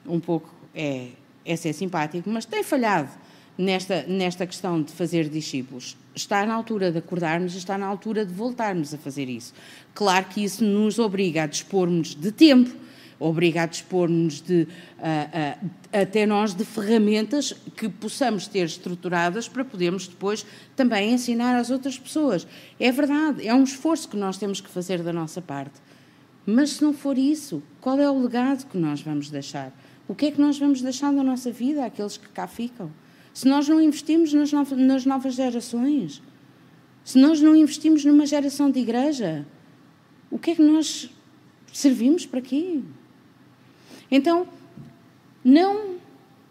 Um 0.07 0.21
pouco 0.21 0.55
é, 0.75 1.09
é 1.47 1.57
ser 1.57 1.73
simpático, 1.73 2.29
mas 2.29 2.45
tem 2.45 2.63
falhado 2.63 3.09
nesta, 3.57 4.03
nesta 4.03 4.47
questão 4.47 4.83
de 4.83 4.93
fazer 4.93 5.31
discípulos. 5.31 5.97
Está 6.15 6.45
na 6.45 6.53
altura 6.53 6.93
de 6.93 6.99
acordarmos 6.99 7.55
e 7.55 7.59
está 7.59 7.79
na 7.79 7.87
altura 7.87 8.27
de 8.27 8.35
voltarmos 8.35 8.93
a 8.93 8.99
fazer 8.99 9.31
isso. 9.31 9.55
Claro 9.95 10.27
que 10.27 10.45
isso 10.45 10.63
nos 10.63 10.99
obriga 10.99 11.45
a 11.45 11.47
dispormos 11.47 12.15
de 12.15 12.31
tempo 12.31 12.71
obriga 13.19 13.63
a 13.63 13.67
dispor-nos 13.67 14.41
de, 14.41 14.63
uh, 14.63 15.65
uh, 15.65 15.71
até 15.93 16.25
nós, 16.25 16.55
de 16.55 16.65
ferramentas 16.65 17.53
que 17.77 17.89
possamos 17.89 18.47
ter 18.47 18.65
estruturadas 18.65 19.49
para 19.49 19.65
podermos 19.65 20.07
depois 20.07 20.47
também 20.77 21.13
ensinar 21.13 21.57
às 21.57 21.71
outras 21.71 21.99
pessoas. 21.99 22.47
É 22.79 22.93
verdade, 22.93 23.47
é 23.47 23.55
um 23.55 23.65
esforço 23.65 24.09
que 24.09 24.17
nós 24.17 24.39
temos 24.39 24.61
que 24.61 24.69
fazer 24.69 25.03
da 25.03 25.13
nossa 25.13 25.43
parte. 25.43 25.81
Mas 26.47 26.71
se 26.71 26.83
não 26.83 26.95
for 26.95 27.19
isso, 27.19 27.63
qual 27.81 27.99
é 27.99 28.11
o 28.11 28.23
legado 28.23 28.67
que 28.67 28.79
nós 28.79 29.03
vamos 29.03 29.29
deixar? 29.29 29.73
O 30.07 30.15
que 30.15 30.27
é 30.27 30.31
que 30.31 30.41
nós 30.41 30.59
vamos 30.59 30.81
deixar 30.81 31.13
da 31.13 31.23
nossa 31.23 31.53
vida 31.53 31.85
àqueles 31.85 32.17
que 32.17 32.29
cá 32.29 32.47
ficam? 32.47 32.91
Se 33.35 33.47
nós 33.47 33.69
não 33.69 33.81
investimos 33.81 34.33
nas, 34.33 34.51
nas 34.53 35.05
novas 35.05 35.35
gerações, 35.35 36.23
se 37.05 37.19
nós 37.19 37.41
não 37.41 37.55
investimos 37.55 38.05
numa 38.05 38.25
geração 38.25 38.71
de 38.71 38.81
igreja, 38.81 39.47
o 40.31 40.39
que 40.39 40.53
é 40.53 40.55
que 40.55 40.63
nós 40.63 41.11
servimos 41.73 42.25
para 42.25 42.41
quê? 42.41 42.81
Então, 44.11 44.47
não 45.45 45.97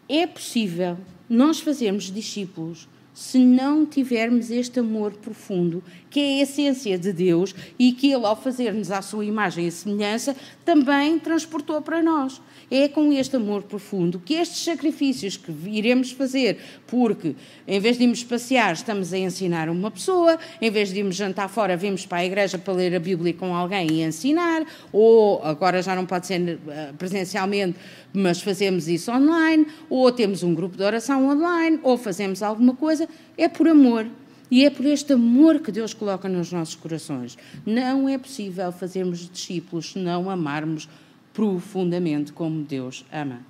é 0.08 0.26
possível 0.26 0.96
nós 1.28 1.60
fazermos 1.60 2.04
discípulos 2.10 2.88
se 3.18 3.36
não 3.36 3.84
tivermos 3.84 4.48
este 4.48 4.78
amor 4.78 5.10
profundo, 5.10 5.82
que 6.08 6.20
é 6.20 6.22
a 6.22 6.42
essência 6.44 6.96
de 6.96 7.12
Deus 7.12 7.52
e 7.76 7.90
que 7.90 8.12
Ele, 8.12 8.24
ao 8.24 8.40
fazer-nos 8.40 8.92
à 8.92 9.02
sua 9.02 9.24
imagem 9.24 9.66
e 9.66 9.72
semelhança, 9.72 10.36
também 10.64 11.18
transportou 11.18 11.82
para 11.82 12.00
nós. 12.00 12.40
É 12.70 12.86
com 12.86 13.12
este 13.12 13.34
amor 13.34 13.62
profundo 13.62 14.22
que 14.24 14.34
estes 14.34 14.62
sacrifícios 14.62 15.36
que 15.36 15.50
iremos 15.66 16.12
fazer, 16.12 16.58
porque 16.86 17.34
em 17.66 17.80
vez 17.80 17.96
de 17.96 18.04
irmos 18.04 18.22
passear, 18.22 18.72
estamos 18.74 19.12
a 19.12 19.18
ensinar 19.18 19.68
uma 19.68 19.90
pessoa, 19.90 20.38
em 20.60 20.70
vez 20.70 20.90
de 20.90 20.98
irmos 20.98 21.16
jantar 21.16 21.48
fora, 21.48 21.76
vimos 21.76 22.06
para 22.06 22.18
a 22.18 22.24
igreja 22.24 22.56
para 22.56 22.74
ler 22.74 22.94
a 22.94 23.00
Bíblia 23.00 23.32
com 23.32 23.54
alguém 23.54 23.90
e 23.90 24.02
ensinar, 24.02 24.64
ou 24.92 25.42
agora 25.42 25.82
já 25.82 25.96
não 25.96 26.06
pode 26.06 26.26
ser 26.26 26.58
eh, 26.68 26.92
presencialmente, 26.96 27.78
mas 28.12 28.40
fazemos 28.40 28.86
isso 28.86 29.10
online, 29.10 29.66
ou 29.88 30.10
temos 30.12 30.42
um 30.42 30.54
grupo 30.54 30.76
de 30.76 30.82
oração 30.82 31.26
online, 31.26 31.80
ou 31.82 31.96
fazemos 31.96 32.42
alguma 32.42 32.74
coisa, 32.74 33.07
é 33.36 33.48
por 33.48 33.68
amor. 33.68 34.06
E 34.50 34.64
é 34.64 34.70
por 34.70 34.86
este 34.86 35.12
amor 35.12 35.60
que 35.60 35.70
Deus 35.70 35.92
coloca 35.92 36.28
nos 36.28 36.50
nossos 36.50 36.74
corações. 36.74 37.36
Não 37.66 38.08
é 38.08 38.16
possível 38.16 38.72
fazermos 38.72 39.28
discípulos 39.28 39.92
se 39.92 39.98
não 39.98 40.30
amarmos 40.30 40.88
profundamente 41.34 42.32
como 42.32 42.62
Deus 42.62 43.04
ama. 43.12 43.40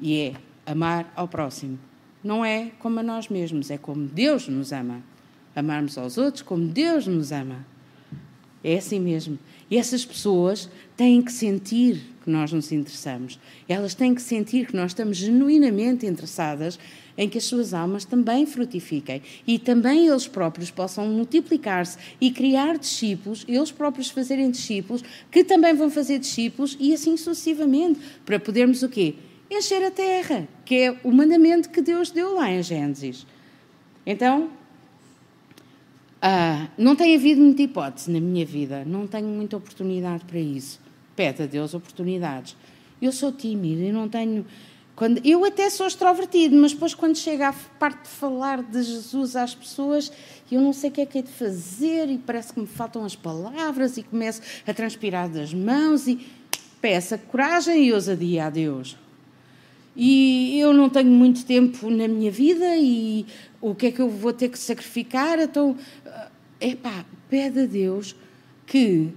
E 0.00 0.16
é 0.16 0.34
amar 0.64 1.12
ao 1.14 1.28
próximo. 1.28 1.78
Não 2.24 2.44
é 2.44 2.72
como 2.78 3.00
a 3.00 3.02
nós 3.02 3.28
mesmos, 3.28 3.70
é 3.70 3.76
como 3.76 4.06
Deus 4.06 4.48
nos 4.48 4.72
ama. 4.72 5.02
Amarmos 5.54 5.98
aos 5.98 6.16
outros 6.18 6.42
como 6.42 6.66
Deus 6.66 7.06
nos 7.06 7.30
ama. 7.30 7.66
É 8.62 8.76
assim 8.76 8.98
mesmo. 8.98 9.38
E 9.70 9.76
essas 9.76 10.04
pessoas 10.04 10.68
têm 10.96 11.22
que 11.22 11.32
sentir 11.32 12.02
que 12.24 12.30
nós 12.30 12.52
nos 12.52 12.72
interessamos. 12.72 13.38
Elas 13.68 13.94
têm 13.94 14.14
que 14.14 14.22
sentir 14.22 14.66
que 14.66 14.76
nós 14.76 14.90
estamos 14.90 15.16
genuinamente 15.16 16.06
interessadas 16.06 16.78
em 17.18 17.28
que 17.28 17.36
as 17.36 17.44
suas 17.44 17.74
almas 17.74 18.04
também 18.04 18.46
frutifiquem 18.46 19.20
e 19.44 19.58
também 19.58 20.06
eles 20.06 20.28
próprios 20.28 20.70
possam 20.70 21.08
multiplicar-se 21.08 21.98
e 22.20 22.30
criar 22.30 22.78
discípulos, 22.78 23.44
eles 23.48 23.72
próprios 23.72 24.08
fazerem 24.08 24.48
discípulos, 24.50 25.02
que 25.28 25.42
também 25.42 25.74
vão 25.74 25.90
fazer 25.90 26.20
discípulos 26.20 26.76
e 26.78 26.94
assim 26.94 27.16
sucessivamente, 27.16 27.98
para 28.24 28.38
podermos 28.38 28.84
o 28.84 28.88
quê? 28.88 29.16
Encher 29.50 29.84
a 29.84 29.90
terra, 29.90 30.46
que 30.64 30.76
é 30.76 30.96
o 31.02 31.10
mandamento 31.10 31.70
que 31.70 31.82
Deus 31.82 32.10
deu 32.10 32.34
lá 32.34 32.50
em 32.50 32.62
Gênesis. 32.62 33.26
Então, 34.06 34.50
ah, 36.22 36.68
não 36.78 36.94
tem 36.94 37.16
havido 37.16 37.40
muita 37.40 37.62
hipótese 37.62 38.10
na 38.10 38.20
minha 38.20 38.44
vida, 38.44 38.84
não 38.84 39.06
tenho 39.06 39.26
muita 39.26 39.56
oportunidade 39.56 40.24
para 40.24 40.38
isso. 40.38 40.80
Pede 41.16 41.42
a 41.42 41.46
Deus 41.46 41.74
oportunidades. 41.74 42.56
Eu 43.00 43.10
sou 43.10 43.32
tímida 43.32 43.82
e 43.82 43.92
não 43.92 44.08
tenho 44.08 44.44
quando, 44.98 45.24
eu 45.24 45.44
até 45.44 45.70
sou 45.70 45.86
extrovertido, 45.86 46.56
mas 46.56 46.72
depois 46.72 46.92
quando 46.92 47.16
chega 47.16 47.50
a 47.50 47.52
parte 47.52 48.02
de 48.02 48.08
falar 48.08 48.60
de 48.60 48.82
Jesus 48.82 49.36
às 49.36 49.54
pessoas, 49.54 50.10
eu 50.50 50.60
não 50.60 50.72
sei 50.72 50.90
o 50.90 50.92
que 50.92 51.00
é 51.00 51.06
que 51.06 51.18
é 51.18 51.22
de 51.22 51.30
fazer 51.30 52.10
e 52.10 52.18
parece 52.18 52.52
que 52.52 52.58
me 52.58 52.66
faltam 52.66 53.04
as 53.04 53.14
palavras 53.14 53.96
e 53.96 54.02
começo 54.02 54.42
a 54.66 54.74
transpirar 54.74 55.28
das 55.28 55.54
mãos 55.54 56.08
e 56.08 56.26
peço 56.80 57.16
coragem 57.28 57.84
e 57.84 57.92
ousadia 57.92 58.46
a 58.46 58.50
Deus. 58.50 58.96
E 59.94 60.58
eu 60.58 60.74
não 60.74 60.90
tenho 60.90 61.12
muito 61.12 61.46
tempo 61.46 61.88
na 61.90 62.08
minha 62.08 62.32
vida 62.32 62.76
e 62.76 63.24
o 63.60 63.76
que 63.76 63.86
é 63.86 63.92
que 63.92 64.00
eu 64.00 64.10
vou 64.10 64.32
ter 64.32 64.48
que 64.48 64.58
sacrificar? 64.58 65.38
Então, 65.38 65.76
epá, 66.60 67.06
pede 67.30 67.60
a 67.60 67.66
Deus 67.66 68.16
que 68.66 69.12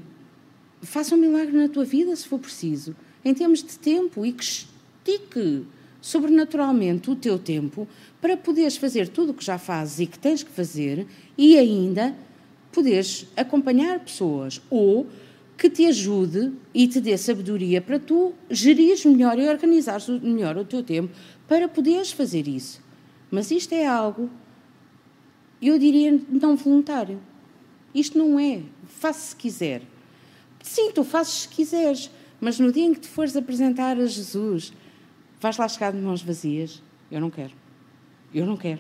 faça 0.83 1.15
um 1.15 1.17
milagre 1.17 1.57
na 1.57 1.67
tua 1.67 1.85
vida, 1.85 2.15
se 2.15 2.27
for 2.27 2.37
preciso, 2.37 2.95
em 3.25 3.33
termos 3.33 3.63
de 3.63 3.79
tempo 3.79 4.23
e 4.23 4.31
que 4.31 4.69
estique 5.03 5.65
sobrenaturalmente 6.01 7.11
o 7.11 7.15
teu 7.15 7.37
tempo 7.37 7.87
para 8.19 8.35
poderes 8.35 8.77
fazer 8.77 9.07
tudo 9.07 9.31
o 9.31 9.33
que 9.33 9.43
já 9.43 9.57
fazes 9.57 9.99
e 9.99 10.07
que 10.07 10.17
tens 10.17 10.43
que 10.43 10.51
fazer 10.51 11.05
e 11.37 11.57
ainda 11.57 12.15
poderes 12.71 13.27
acompanhar 13.35 13.99
pessoas 13.99 14.61
ou 14.69 15.07
que 15.57 15.69
te 15.69 15.85
ajude 15.85 16.53
e 16.73 16.87
te 16.87 16.99
dê 16.99 17.15
sabedoria 17.17 17.81
para 17.81 17.99
tu 17.99 18.33
gerires 18.49 19.05
melhor 19.05 19.37
e 19.37 19.47
organizares 19.47 20.07
melhor 20.07 20.57
o 20.57 20.65
teu 20.65 20.81
tempo 20.81 21.13
para 21.47 21.67
poderes 21.67 22.11
fazer 22.11 22.47
isso. 22.47 22.81
Mas 23.29 23.51
isto 23.51 23.73
é 23.73 23.85
algo, 23.85 24.29
eu 25.61 25.77
diria, 25.77 26.19
não 26.29 26.55
voluntário. 26.55 27.19
Isto 27.93 28.17
não 28.17 28.39
é. 28.39 28.61
Faça 28.87 29.19
se 29.19 29.35
quiser. 29.35 29.83
Sim, 30.63 30.91
tu 30.91 31.03
fazes 31.03 31.41
se 31.41 31.47
quiseres, 31.47 32.09
mas 32.39 32.59
no 32.59 32.71
dia 32.71 32.85
em 32.85 32.93
que 32.93 33.01
te 33.01 33.07
fores 33.07 33.35
apresentar 33.35 33.99
a 33.99 34.05
Jesus, 34.05 34.73
Vais 35.41 35.57
lá 35.57 35.67
chegar 35.67 35.91
de 35.91 35.97
mãos 35.97 36.21
vazias? 36.21 36.83
Eu 37.09 37.19
não 37.19 37.31
quero. 37.31 37.51
Eu 38.31 38.45
não 38.45 38.55
quero. 38.55 38.79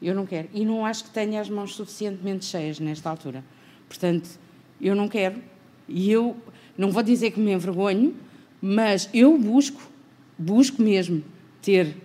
Eu 0.00 0.14
não 0.14 0.24
quero. 0.24 0.48
E 0.54 0.64
não 0.64 0.86
acho 0.86 1.02
que 1.04 1.10
tenha 1.10 1.40
as 1.40 1.50
mãos 1.50 1.74
suficientemente 1.74 2.44
cheias 2.44 2.78
nesta 2.78 3.10
altura. 3.10 3.44
Portanto, 3.88 4.38
eu 4.80 4.94
não 4.94 5.08
quero. 5.08 5.42
E 5.88 6.12
eu 6.12 6.36
não 6.76 6.92
vou 6.92 7.02
dizer 7.02 7.32
que 7.32 7.40
me 7.40 7.52
envergonho, 7.52 8.16
mas 8.62 9.10
eu 9.12 9.36
busco, 9.36 9.82
busco 10.38 10.80
mesmo 10.80 11.24
ter. 11.60 11.96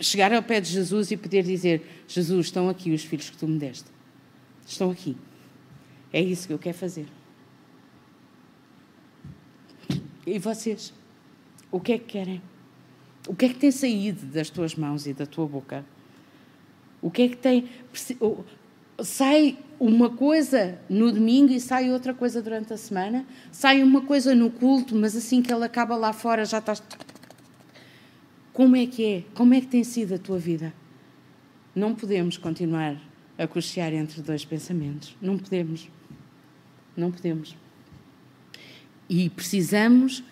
Chegar 0.00 0.32
ao 0.32 0.42
pé 0.42 0.60
de 0.60 0.70
Jesus 0.70 1.12
e 1.12 1.16
poder 1.16 1.44
dizer: 1.44 2.04
Jesus, 2.08 2.46
estão 2.46 2.68
aqui 2.68 2.90
os 2.90 3.04
filhos 3.04 3.30
que 3.30 3.36
tu 3.36 3.46
me 3.46 3.56
deste. 3.56 3.86
Estão 4.66 4.90
aqui. 4.90 5.16
É 6.12 6.20
isso 6.20 6.48
que 6.48 6.52
eu 6.52 6.58
quero 6.58 6.76
fazer. 6.76 7.06
E 10.26 10.40
vocês? 10.40 10.92
O 11.74 11.80
que 11.80 11.94
é 11.94 11.98
que 11.98 12.04
querem? 12.04 12.40
O 13.26 13.34
que 13.34 13.46
é 13.46 13.48
que 13.48 13.56
tem 13.56 13.72
saído 13.72 14.26
das 14.26 14.48
tuas 14.48 14.76
mãos 14.76 15.08
e 15.08 15.12
da 15.12 15.26
tua 15.26 15.44
boca? 15.44 15.84
O 17.02 17.10
que 17.10 17.22
é 17.22 17.28
que 17.28 17.36
tem. 17.36 17.68
sai 19.02 19.58
uma 19.80 20.08
coisa 20.08 20.78
no 20.88 21.10
domingo 21.10 21.52
e 21.52 21.58
sai 21.58 21.90
outra 21.90 22.14
coisa 22.14 22.40
durante 22.40 22.72
a 22.72 22.76
semana, 22.76 23.26
sai 23.50 23.82
uma 23.82 24.02
coisa 24.02 24.36
no 24.36 24.52
culto, 24.52 24.94
mas 24.94 25.16
assim 25.16 25.42
que 25.42 25.52
ele 25.52 25.64
acaba 25.64 25.96
lá 25.96 26.12
fora 26.12 26.44
já 26.44 26.58
estás. 26.58 26.80
Como 28.52 28.76
é 28.76 28.86
que 28.86 29.04
é? 29.04 29.24
Como 29.34 29.52
é 29.52 29.60
que 29.60 29.66
tem 29.66 29.82
sido 29.82 30.14
a 30.14 30.18
tua 30.18 30.38
vida? 30.38 30.72
Não 31.74 31.92
podemos 31.92 32.36
continuar 32.36 33.02
a 33.36 33.48
cochear 33.48 33.92
entre 33.92 34.22
dois 34.22 34.44
pensamentos. 34.44 35.16
Não 35.20 35.36
podemos. 35.36 35.90
Não 36.96 37.10
podemos. 37.10 37.56
E 39.08 39.28
precisamos 39.28 40.22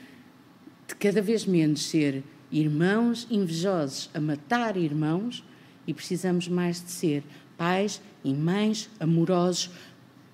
de 0.92 0.96
cada 0.96 1.22
vez 1.22 1.46
menos 1.46 1.84
ser 1.88 2.22
irmãos 2.50 3.26
invejosos 3.30 4.10
a 4.12 4.20
matar 4.20 4.76
irmãos 4.76 5.42
e 5.86 5.94
precisamos 5.94 6.46
mais 6.48 6.84
de 6.84 6.90
ser 6.90 7.24
pais 7.56 8.00
e 8.22 8.32
mães 8.34 8.90
amorosos 9.00 9.70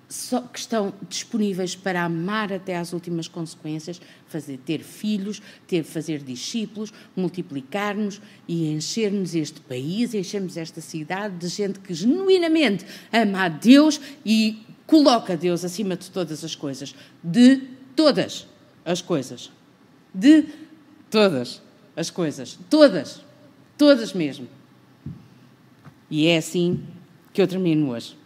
só, 0.09 0.41
que 0.41 0.59
estão 0.59 0.91
disponíveis 1.07 1.75
para 1.75 2.03
amar 2.03 2.51
até 2.51 2.75
às 2.75 2.93
últimas 2.93 3.27
consequências, 3.27 4.01
fazer 4.27 4.57
ter 4.57 4.79
filhos, 4.79 5.39
ter 5.67 5.83
fazer 5.83 6.23
discípulos, 6.23 6.91
multiplicar-nos 7.15 8.19
e 8.47 8.71
encher-nos 8.71 9.35
este 9.35 9.61
país, 9.61 10.13
enchermos 10.15 10.57
esta 10.57 10.81
cidade 10.81 11.37
de 11.37 11.47
gente 11.47 11.79
que 11.79 11.93
genuinamente 11.93 12.85
ama 13.13 13.45
a 13.45 13.49
Deus 13.49 14.01
e 14.25 14.65
coloca 14.87 15.37
Deus 15.37 15.63
acima 15.63 15.95
de 15.95 16.09
todas 16.09 16.43
as 16.43 16.55
coisas, 16.55 16.95
de 17.23 17.61
todas 17.95 18.47
as 18.83 19.03
coisas, 19.03 19.51
de 20.13 20.45
todas 21.09 21.61
as 21.95 22.09
coisas, 22.09 22.57
todas, 22.69 23.21
todas 23.77 24.13
mesmo. 24.13 24.47
E 26.09 26.27
é 26.27 26.37
assim 26.37 26.83
que 27.33 27.41
eu 27.41 27.47
termino 27.47 27.89
hoje. 27.89 28.17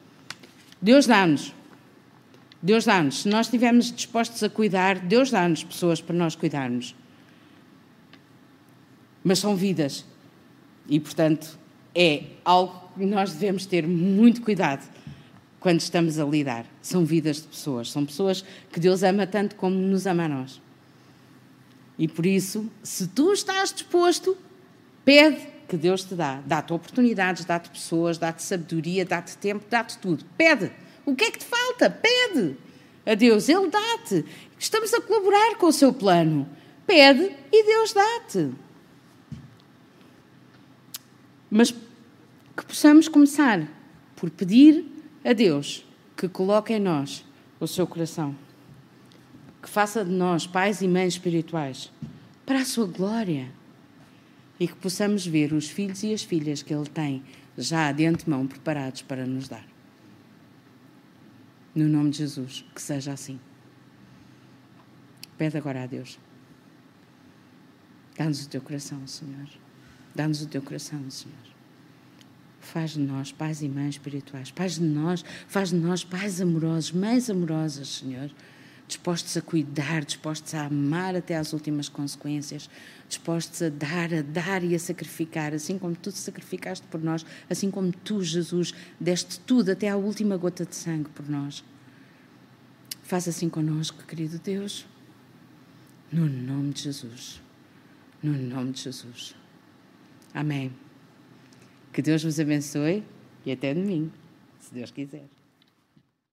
Deus 0.82 1.06
dá-nos, 1.06 1.54
Deus 2.62 2.86
dá-nos, 2.86 3.22
se 3.22 3.30
nós 3.30 3.48
estivermos 3.48 3.92
dispostos 3.92 4.42
a 4.44 4.50
cuidar, 4.50 5.00
Deus 5.00 5.32
dá-nos 5.32 5.64
pessoas 5.64 6.02
para 6.02 6.16
nós 6.16 6.36
cuidarmos. 6.36 6.96
Mas 9.24 9.40
são 9.40 9.56
vidas. 9.56 10.06
E, 10.88 11.00
portanto, 11.00 11.58
é 11.96 12.24
algo 12.44 12.90
que 12.98 13.06
nós 13.06 13.34
devemos 13.34 13.66
ter 13.66 13.88
muito 13.88 14.42
cuidado 14.42 14.86
quando 15.60 15.80
estamos 15.80 16.20
a 16.20 16.26
lidar. 16.26 16.66
São 16.82 17.06
vidas 17.06 17.38
de 17.38 17.48
pessoas, 17.48 17.90
são 17.90 18.06
pessoas 18.06 18.44
que 18.72 18.80
Deus 18.80 19.04
ama 19.04 19.26
tanto 19.26 19.56
como 19.56 19.76
nos 19.76 20.06
ama 20.06 20.26
a 20.26 20.30
nós. 20.30 20.62
E 21.98 22.08
por 22.08 22.26
isso, 22.26 22.70
se 22.82 23.08
tu 23.08 23.32
estás 23.34 23.72
disposto, 23.72 24.38
pede 25.06 25.48
que 25.68 25.78
Deus 25.78 26.04
te 26.04 26.16
dá. 26.16 26.42
Dá-te 26.46 26.74
oportunidades, 26.74 27.46
dá-te 27.46 27.70
pessoas, 27.70 28.18
dá-te 28.18 28.44
sabedoria, 28.44 29.06
dá-te 29.06 29.38
tempo, 29.38 29.66
dá-te 29.70 29.98
tudo. 29.98 30.26
Pede. 30.38 30.72
O 31.06 31.16
que 31.16 31.26
é 31.26 31.32
que 31.32 31.40
te 31.40 31.46
falta? 31.46 31.90
Pede 31.90 32.56
a 33.06 33.14
Deus. 33.14 33.50
Ele 33.50 33.70
dá-te. 33.70 34.26
Estamos 34.58 34.94
a 34.94 35.02
colaborar 35.02 35.56
com 35.58 35.68
o 35.68 35.74
seu 35.74 35.94
plano. 35.94 36.48
Pede 36.86 37.36
e 37.52 37.66
Deus 37.66 37.94
dá-te. 37.94 38.52
Mas 41.50 41.72
que 41.72 42.66
possamos 42.66 43.08
começar 43.08 43.68
por 44.16 44.30
pedir 44.30 44.86
a 45.24 45.34
Deus 45.34 45.86
que 46.16 46.28
coloque 46.28 46.74
em 46.74 46.80
nós 46.80 47.26
o 47.60 47.68
seu 47.68 47.86
coração. 47.86 48.36
Que 49.64 49.70
faça 49.70 50.04
de 50.04 50.12
nós 50.12 50.46
pais 50.46 50.82
e 50.82 50.88
mães 50.88 51.14
espirituais 51.14 51.90
para 52.46 52.60
a 52.60 52.66
sua 52.66 52.86
glória 52.86 53.50
e 54.60 54.68
que 54.68 54.76
possamos 54.76 55.26
ver 55.26 55.54
os 55.54 55.70
filhos 55.70 56.04
e 56.04 56.14
as 56.14 56.22
filhas 56.22 56.62
que 56.62 56.74
Ele 56.74 56.86
tem 56.86 57.24
já 57.58 57.92
de 57.94 58.06
antemão 58.06 58.46
preparados 58.46 59.02
para 59.02 59.26
nos 59.26 59.48
dar. 59.48 59.66
No 61.74 61.88
nome 61.88 62.10
de 62.12 62.18
Jesus, 62.18 62.66
que 62.76 62.82
seja 62.82 63.14
assim. 63.14 63.40
Pede 65.38 65.58
agora 65.58 65.84
a 65.84 65.88
Deus. 65.88 66.20
Dá-nos 68.18 68.46
o 68.46 68.50
teu 68.50 68.62
coração, 68.62 69.08
Senhor. 69.08 69.48
Dá-nos 70.14 70.42
o 70.42 70.48
teu 70.48 70.62
coração, 70.62 71.10
Senhor. 71.10 71.36
Faz 72.60 72.92
de 72.92 73.00
nós 73.00 73.32
pais 73.32 73.62
e 73.62 73.70
mães 73.70 73.96
espirituais. 73.96 74.50
Faz 74.56 74.76
de 74.76 74.84
nós, 74.84 75.24
faz 75.48 75.70
de 75.70 75.78
nós 75.78 76.04
pais 76.04 76.42
amorosos, 76.42 76.92
mães 76.92 77.30
amorosas, 77.30 77.88
Senhor 77.88 78.30
dispostos 78.88 79.36
a 79.38 79.42
cuidar, 79.42 80.04
dispostos 80.04 80.54
a 80.54 80.66
amar 80.66 81.16
até 81.16 81.38
às 81.38 81.54
últimas 81.54 81.90
consequências, 81.90 82.70
dispostos 83.08 83.62
a 83.62 83.70
dar, 83.70 84.14
a 84.14 84.22
dar 84.22 84.64
e 84.64 84.76
a 84.76 84.80
sacrificar, 84.80 85.54
assim 85.54 85.78
como 85.78 85.96
tu 85.96 86.12
te 86.12 86.18
sacrificaste 86.18 86.86
por 86.88 87.02
nós, 87.02 87.26
assim 87.50 87.72
como 87.72 87.92
tu, 87.92 88.24
Jesus, 88.24 88.74
deste 89.00 89.40
tudo 89.40 89.72
até 89.72 89.90
à 89.90 89.96
última 89.96 90.38
gota 90.38 90.66
de 90.66 90.76
sangue 90.76 91.10
por 91.10 91.28
nós. 91.30 91.64
Faz 93.04 93.28
assim 93.28 93.50
conosco, 93.50 94.04
querido 94.06 94.40
Deus, 94.40 94.86
no 96.12 96.26
nome 96.28 96.74
de 96.74 96.84
Jesus. 96.84 97.42
No 98.22 98.34
nome 98.34 98.72
de 98.72 98.82
Jesus. 98.82 99.36
Amém. 100.34 100.72
Que 101.92 102.02
Deus 102.02 102.24
vos 102.24 102.40
abençoe 102.40 103.04
e 103.46 103.52
até 103.52 103.74
domingo, 103.74 104.12
se 104.60 104.74
Deus 104.74 104.90
quiser. 104.90 105.26